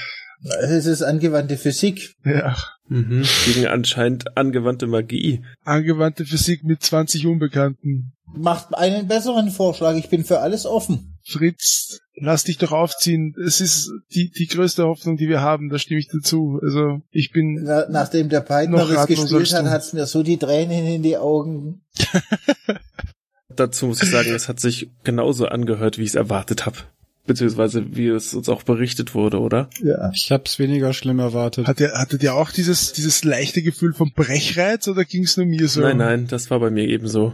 [0.61, 2.15] Es ist angewandte Physik.
[2.25, 2.57] Ja.
[2.88, 3.23] Mhm.
[3.45, 5.43] Gegen anscheinend angewandte Magie.
[5.63, 8.13] Angewandte Physik mit 20 Unbekannten.
[8.36, 11.12] Macht einen besseren Vorschlag, ich bin für alles offen.
[11.26, 13.34] Fritz, lass dich doch aufziehen.
[13.45, 15.69] Es ist die, die größte Hoffnung, die wir haben.
[15.69, 16.59] Da stimme ich dazu.
[16.61, 19.69] Also, ich bin Na, nachdem der Peitner das gespielt hat, du.
[19.69, 21.82] hat's mir so die Tränen in die Augen.
[23.55, 26.78] Dazu muss ich sagen, es hat sich genauso angehört, wie ich es erwartet habe.
[27.26, 29.69] Beziehungsweise wie es uns auch berichtet wurde, oder?
[29.82, 30.11] Ja.
[30.13, 31.67] Ich hab's weniger schlimm erwartet.
[31.67, 35.67] Hat ihr, hattet ihr auch dieses, dieses leichte Gefühl vom Brechreiz oder ging's nur mir
[35.69, 35.82] so?
[35.82, 37.34] Nein, nein, das war bei mir ebenso.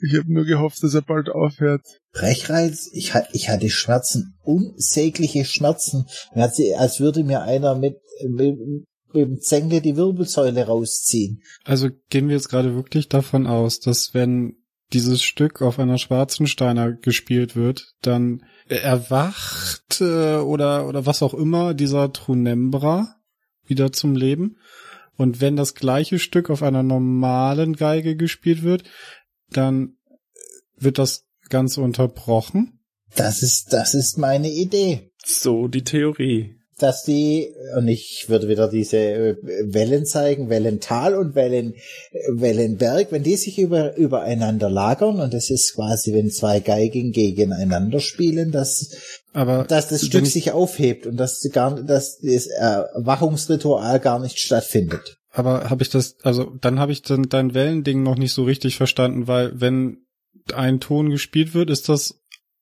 [0.00, 1.82] Ich habe nur gehofft, dass er bald aufhört.
[2.12, 6.06] Brechreiz, ich, ich hatte Schmerzen, unsägliche Schmerzen.
[6.34, 7.96] Als würde mir einer mit,
[8.26, 8.56] mit,
[9.12, 11.42] mit dem Zengle die Wirbelsäule rausziehen.
[11.64, 14.56] Also gehen wir jetzt gerade wirklich davon aus, dass wenn
[14.92, 21.34] dieses Stück auf einer schwarzen Steiner gespielt wird, dann erwacht äh, oder oder was auch
[21.34, 23.16] immer dieser Trunembra
[23.66, 24.56] wieder zum Leben.
[25.16, 28.84] Und wenn das gleiche Stück auf einer normalen Geige gespielt wird,
[29.50, 29.96] dann
[30.76, 32.80] wird das Ganze unterbrochen.
[33.16, 35.10] Das ist, das ist meine Idee.
[35.24, 36.54] So die Theorie.
[36.78, 43.10] Dass die, und ich würde wieder diese äh, Wellen zeigen, Wellental und Wellen, äh, Wellenberg,
[43.10, 48.52] wenn die sich über, übereinander lagern, und das ist quasi, wenn zwei Geigen gegeneinander spielen,
[48.52, 48.90] dass,
[49.32, 54.38] Aber dass das Stück ich- sich aufhebt und dass, gar, dass das Erwachungsritual gar nicht
[54.38, 55.16] stattfindet.
[55.30, 58.76] Aber habe ich das, also dann habe ich dann dein Wellending noch nicht so richtig
[58.76, 60.06] verstanden, weil wenn
[60.54, 62.20] ein Ton gespielt wird, ist das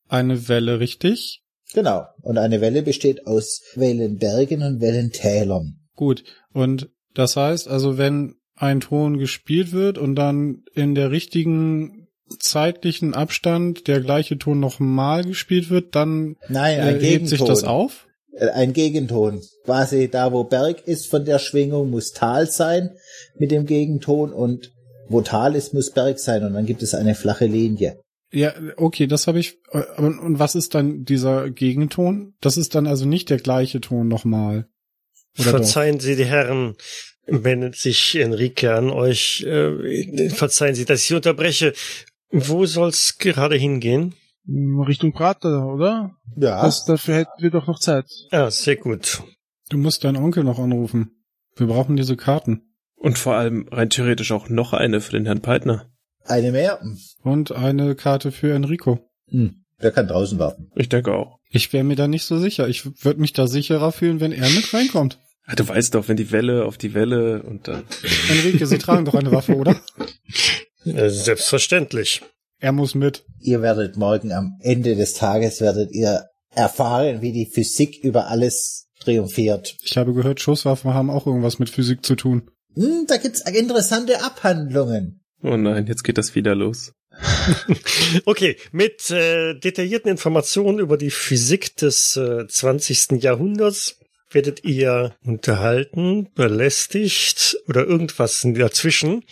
[0.09, 1.43] eine Welle, richtig?
[1.73, 2.07] Genau.
[2.23, 5.81] Und eine Welle besteht aus Wellenbergen und Wellentälern.
[5.95, 6.25] Gut.
[6.53, 12.09] Und das heißt, also wenn ein Ton gespielt wird und dann in der richtigen
[12.39, 18.07] zeitlichen Abstand der gleiche Ton nochmal gespielt wird, dann Nein, äh, hebt sich das auf?
[18.39, 19.43] Äh, Ein Gegenton.
[19.65, 22.91] Quasi da, wo Berg ist von der Schwingung, muss Tal sein
[23.39, 24.73] mit dem Gegenton und
[25.09, 28.01] wo Tal ist, muss Berg sein und dann gibt es eine flache Linie.
[28.33, 29.59] Ja, okay, das habe ich.
[29.71, 32.35] äh, Und, und was ist dann dieser Gegenton?
[32.41, 34.67] Das ist dann also nicht der gleiche Ton nochmal.
[35.39, 35.59] Oder doch?
[35.59, 36.75] Verzeihen Sie, die Herren,
[37.27, 39.43] wendet sich Enrique an euch.
[39.43, 41.73] Äh, verzeihen Sie, dass ich Sie unterbreche.
[42.31, 44.15] Wo soll's gerade hingehen?
[44.49, 46.17] Richtung Prater, oder?
[46.37, 48.07] Ja, Das, dafür hätten wir doch noch Zeit.
[48.31, 49.23] Ah, sehr gut.
[49.71, 51.11] Du musst deinen Onkel noch anrufen.
[51.57, 52.63] Wir brauchen diese Karten.
[52.95, 55.91] Und vor allem rein theoretisch auch noch eine für den Herrn Peitner.
[56.25, 56.81] eine mehr.
[57.23, 59.01] Und eine Karte für Enrico.
[59.29, 60.71] Hm, der kann draußen warten.
[60.77, 61.39] Ich denke auch.
[61.51, 62.69] Ich wäre mir da nicht so sicher.
[62.69, 65.19] Ich würde mich da sicherer fühlen, wenn er mit reinkommt.
[65.45, 67.85] Ah, du weißt doch, wenn die Welle auf die Welle und dann.
[68.29, 69.77] Enrique, Sie tragen doch eine Waffe, oder?
[70.85, 72.23] Äh, selbstverständlich.
[72.67, 73.25] Er muss mit.
[73.39, 78.89] Ihr werdet morgen am Ende des Tages werdet ihr erfahren, wie die Physik über alles
[78.99, 79.77] triumphiert.
[79.83, 82.51] Ich habe gehört, Schusswaffen haben auch irgendwas mit Physik zu tun.
[82.75, 85.21] Hm, da gibt's interessante Abhandlungen.
[85.45, 86.91] Oh nein, jetzt geht das wieder los.
[88.25, 93.23] okay, mit äh, detaillierten Informationen über die Physik des äh, 20.
[93.23, 94.01] Jahrhunderts
[94.33, 99.23] werdet ihr unterhalten, belästigt oder irgendwas dazwischen.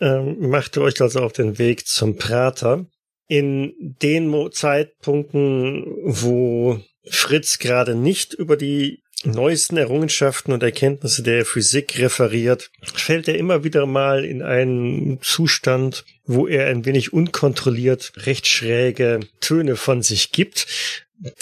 [0.00, 2.86] Ähm, macht ihr euch also auf den Weg zum Prater.
[3.26, 11.44] In den Mo Zeitpunkten, wo Fritz gerade nicht über die neuesten Errungenschaften und Erkenntnisse der
[11.44, 18.12] Physik referiert, fällt er immer wieder mal in einen Zustand, wo er ein wenig unkontrolliert
[18.16, 20.66] recht schräge Töne von sich gibt,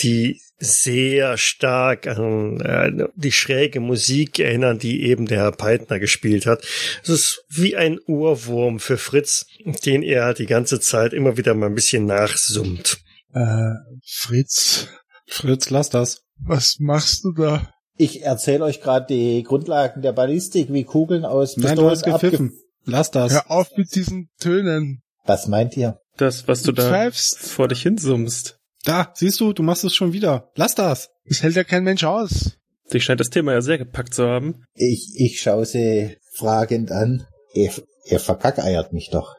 [0.01, 6.47] die sehr stark an äh, die schräge Musik erinnern, die eben der Herr Peitner gespielt
[6.47, 6.65] hat.
[7.03, 9.47] Es ist wie ein Ohrwurm für Fritz,
[9.85, 12.99] den er die ganze Zeit immer wieder mal ein bisschen nachsummt.
[13.35, 13.73] Äh,
[14.05, 14.89] Fritz,
[15.27, 16.23] Fritz, lass das.
[16.39, 17.71] was machst du da?
[17.99, 22.21] Ich erzähle euch gerade die Grundlagen der Ballistik, wie Kugeln aus Nein, du hast Pistolen
[22.21, 22.53] gepfiffen.
[22.85, 23.33] Lass das.
[23.33, 25.03] Hör auf mit diesen Tönen.
[25.25, 25.99] Was meint ihr?
[26.17, 28.59] Das, was du Du da vor dich hinsummst.
[28.87, 30.53] Da, siehst du, du machst es schon wieder.
[30.55, 31.11] Lass das.
[31.29, 32.53] Das hält ja kein Mensch aus.
[32.93, 34.63] Dich scheint das Thema ja sehr gepackt zu haben.
[34.75, 37.27] Ich, ich schaue sie fragend an.
[37.53, 37.73] Ihr,
[38.05, 39.35] ihr verkackeiert mich doch.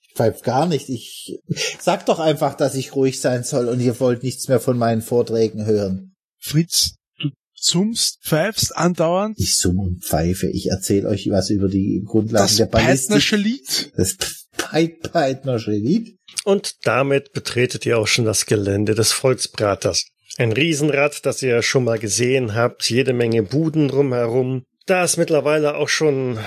[0.00, 0.88] Ich pfeife gar nicht.
[0.88, 1.38] Ich
[1.78, 5.02] sag doch einfach, dass ich ruhig sein soll und ihr wollt nichts mehr von meinen
[5.02, 6.14] Vorträgen hören.
[6.38, 9.38] Fritz, du summst, pfeifst andauernd.
[9.38, 10.46] Ich summe und pfeife.
[10.46, 13.08] Ich erzähle euch was über die Grundlagen Das der Ballistik.
[13.08, 13.92] Peitnersche Lied.
[13.94, 14.16] Das
[14.56, 16.16] Peit Peitnersche Lied.
[16.44, 20.06] Und damit betretet ihr auch schon das Gelände des Volksbraters.
[20.38, 24.64] Ein Riesenrad, das ihr schon mal gesehen habt, jede Menge Buden drumherum.
[24.86, 26.38] Da es mittlerweile auch schon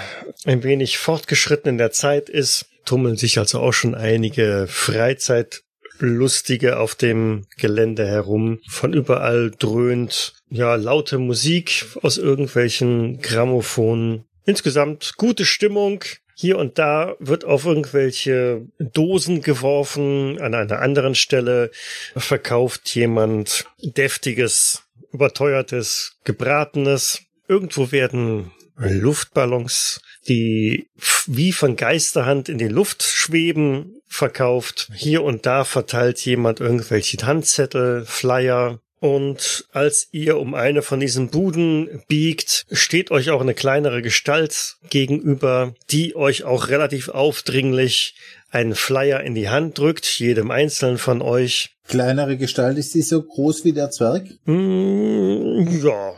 [0.45, 6.95] ein wenig fortgeschritten in der Zeit ist, tummeln sich also auch schon einige Freizeitlustige auf
[6.95, 8.59] dem Gelände herum.
[8.69, 14.23] Von überall dröhnt ja laute Musik aus irgendwelchen Grammophonen.
[14.45, 16.05] Insgesamt gute Stimmung,
[16.41, 20.39] hier und da wird auf irgendwelche Dosen geworfen.
[20.39, 21.69] An einer anderen Stelle
[22.15, 27.23] verkauft jemand deftiges, überteuertes, gebratenes.
[27.49, 30.87] Irgendwo werden Luftballons, die
[31.27, 34.87] wie von Geisterhand in die Luft schweben, verkauft.
[34.95, 41.29] Hier und da verteilt jemand irgendwelche Handzettel, Flyer, und als ihr um eine von diesen
[41.29, 48.15] Buden biegt, steht euch auch eine kleinere Gestalt gegenüber, die euch auch relativ aufdringlich
[48.49, 51.75] einen Flyer in die Hand drückt, jedem einzelnen von euch.
[51.87, 54.25] Kleinere Gestalt, ist die so groß wie der Zwerg?
[54.45, 56.13] Mm, ja,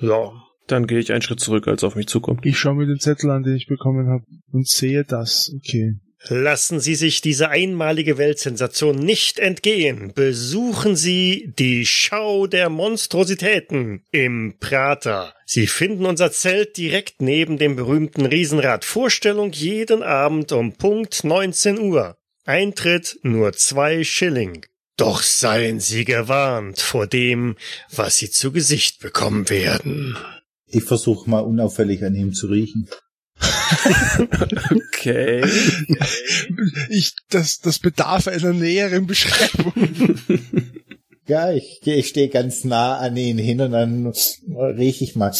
[0.00, 0.32] ja.
[0.66, 2.44] Dann gehe ich einen Schritt zurück, als er auf mich zukommt.
[2.44, 5.50] Ich schaue mir den Zettel an, den ich bekommen habe und sehe das.
[5.56, 5.94] Okay.
[6.26, 10.12] Lassen Sie sich diese einmalige Weltsensation nicht entgehen.
[10.14, 15.32] Besuchen Sie die Schau der Monstrositäten im Prater.
[15.46, 18.84] Sie finden unser Zelt direkt neben dem berühmten Riesenrad.
[18.84, 22.16] Vorstellung jeden Abend um Punkt 19 Uhr.
[22.44, 24.66] Eintritt nur zwei Schilling.
[24.96, 27.56] Doch seien Sie gewarnt vor dem,
[27.92, 30.16] was Sie zu Gesicht bekommen werden.
[30.66, 32.88] Ich versuche mal unauffällig an ihm zu riechen.
[34.98, 35.44] Okay.
[36.88, 39.72] Ich, das, das bedarf einer näheren Beschreibung.
[41.28, 44.12] Ja, ich, ich stehe ganz nah an ihn hin und dann
[44.50, 45.30] rieche ich mal.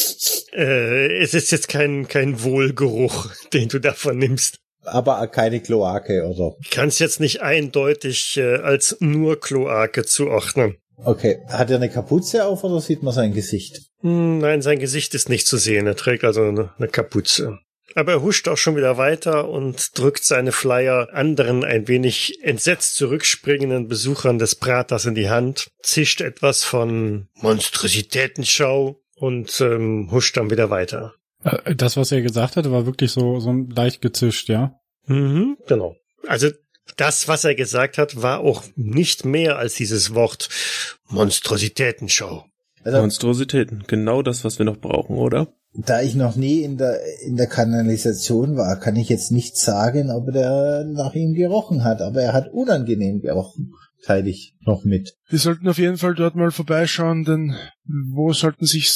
[0.53, 4.59] Äh, es ist jetzt kein, kein Wohlgeruch, den du davon nimmst.
[4.85, 6.57] Aber keine Kloake, oder?
[6.63, 10.77] Ich kann es jetzt nicht eindeutig äh, als nur Kloake zuordnen.
[10.97, 11.39] Okay.
[11.49, 13.81] Hat er eine Kapuze auf oder sieht man sein Gesicht?
[14.01, 15.87] Hm, nein, sein Gesicht ist nicht zu sehen.
[15.87, 17.59] Er trägt also eine, eine Kapuze.
[17.99, 22.95] Aber er huscht auch schon wieder weiter und drückt seine Flyer anderen ein wenig entsetzt
[22.95, 30.49] zurückspringenden Besuchern des Praters in die Hand, zischt etwas von Monstrositätenschau und ähm, huscht dann
[30.49, 31.15] wieder weiter.
[31.43, 34.79] Äh, Das, was er gesagt hatte, war wirklich so, so leicht gezischt, ja?
[35.07, 35.97] Mhm, genau.
[36.29, 36.51] Also
[36.97, 40.49] das, was er gesagt hat, war auch nicht mehr als dieses Wort
[41.09, 42.47] Monstrositätenschau.
[42.85, 43.83] Also, Monstrositäten.
[43.89, 45.49] Genau das, was wir noch brauchen, oder?
[45.87, 50.11] Da ich noch nie in der, in der Kanalisation war, kann ich jetzt nicht sagen,
[50.11, 52.03] ob der nach ihm gerochen hat.
[52.03, 53.75] Aber er hat unangenehm gerochen.
[54.05, 55.17] Teile ich noch mit.
[55.29, 58.93] Wir sollten auf jeden Fall dort mal vorbeischauen, denn wo sollten sich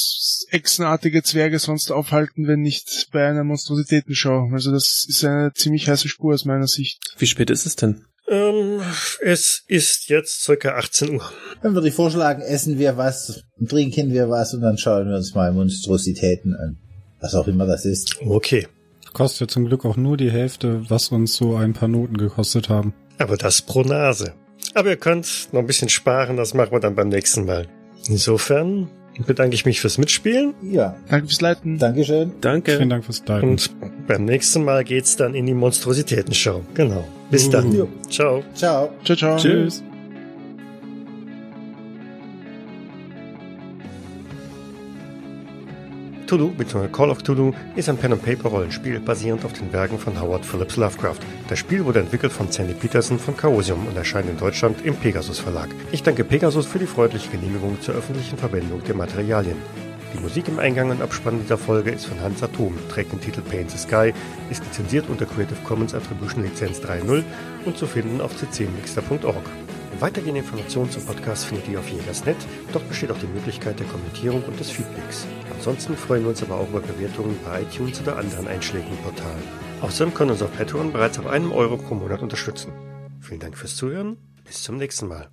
[0.51, 4.51] echsenartige Zwerge sonst aufhalten, wenn nicht bei einer Monstrositätenschau?
[4.53, 7.01] Also das ist eine ziemlich heiße Spur aus meiner Sicht.
[7.19, 8.05] Wie spät ist es denn?
[8.33, 8.81] Ähm,
[9.21, 11.31] es ist jetzt circa 18 Uhr.
[11.63, 15.35] Dann würde ich vorschlagen, essen wir was, trinken wir was und dann schauen wir uns
[15.35, 16.79] mal Monstrositäten an.
[17.21, 18.17] Was auch immer das ist.
[18.25, 18.67] Okay.
[19.13, 22.71] Kostet ja zum Glück auch nur die Hälfte, was uns so ein paar Noten gekostet
[22.71, 22.95] haben.
[23.19, 24.33] Aber das pro Nase.
[24.73, 27.67] Aber ihr könnt noch ein bisschen sparen, das machen wir dann beim nächsten Mal.
[28.09, 28.89] Insofern
[29.27, 30.55] bedanke ich mich fürs Mitspielen.
[30.63, 30.97] Ja.
[31.11, 31.79] Danke fürs Leiten.
[31.79, 32.33] Dankeschön.
[32.41, 32.77] Danke.
[32.77, 33.51] Vielen Dank fürs Leiten.
[33.51, 33.71] Und
[34.13, 36.63] beim nächsten Mal geht's dann in die Monstrositäten-Show.
[36.75, 37.05] Genau.
[37.31, 37.73] Bis dann.
[37.73, 37.89] Jo.
[38.11, 38.43] Ciao.
[38.55, 38.91] Ciao.
[39.05, 39.37] Ciao, ciao.
[39.39, 39.83] Tschüss.
[46.27, 46.89] Cthulhu bzw.
[46.89, 51.21] Call of Cthulhu ist ein Pen-and-Paper-Rollenspiel basierend auf den Werken von Howard Phillips Lovecraft.
[51.49, 55.39] Das Spiel wurde entwickelt von Sandy Peterson von Chaosium und erscheint in Deutschland im Pegasus
[55.39, 55.69] Verlag.
[55.91, 59.57] Ich danke Pegasus für die freundliche Genehmigung zur öffentlichen Verwendung der Materialien.
[60.13, 63.41] Die Musik im Eingang und Abspann dieser Folge ist von Hans Atom, trägt den Titel
[63.41, 64.13] Paint the Sky,
[64.51, 67.25] ist lizenziert unter Creative Commons Attribution Lizenz 3.0
[67.65, 69.45] und zu finden auf ccmixter.org.
[70.01, 72.37] Weitergehende Informationen zum Podcast findet ihr auf Jägersnet.
[72.73, 75.27] Dort besteht auch die Möglichkeit der Kommentierung und des Feedbacks.
[75.55, 79.43] Ansonsten freuen wir uns aber auch über Bewertungen bei iTunes oder anderen einschlägigen Portalen.
[79.81, 82.73] Außerdem können uns auf Patreon bereits ab einem Euro pro Monat unterstützen.
[83.21, 84.19] Vielen Dank fürs Zuhören.
[84.45, 85.31] Bis zum nächsten Mal.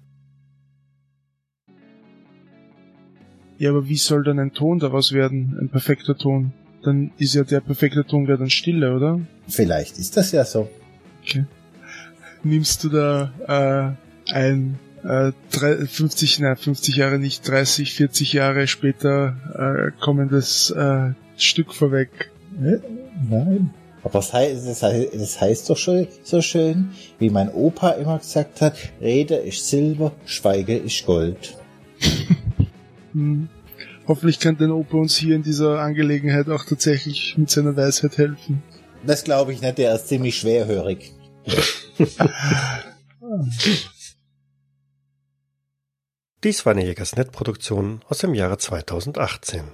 [3.59, 5.57] Ja, aber wie soll dann ein Ton daraus werden?
[5.61, 6.53] Ein perfekter Ton?
[6.81, 9.19] Dann ist ja der perfekte Ton wäre dann Stille, oder?
[9.47, 10.69] Vielleicht ist das ja so.
[12.41, 13.95] Nimmst du da
[14.27, 20.71] äh, ein äh, drei- 50, nein, 50 Jahre nicht, 30, 40 Jahre später äh, kommendes
[20.71, 22.31] äh, Stück vorweg?
[22.57, 22.81] Ne?
[23.29, 23.71] Nein.
[24.03, 28.19] Aber das heißt, das heißt, das heißt doch schon so schön, wie mein Opa immer
[28.19, 31.57] gesagt hat, Rede ist Silber, Schweige ist Gold.
[33.13, 33.49] Hm.
[34.07, 38.63] Hoffentlich kann dein Opa uns hier in dieser Angelegenheit auch tatsächlich mit seiner Weisheit helfen.
[39.05, 41.13] Das glaube ich nicht, der ist ziemlich schwerhörig.
[46.43, 49.71] Dies war eine Jägersnet-Produktion aus dem Jahre 2018.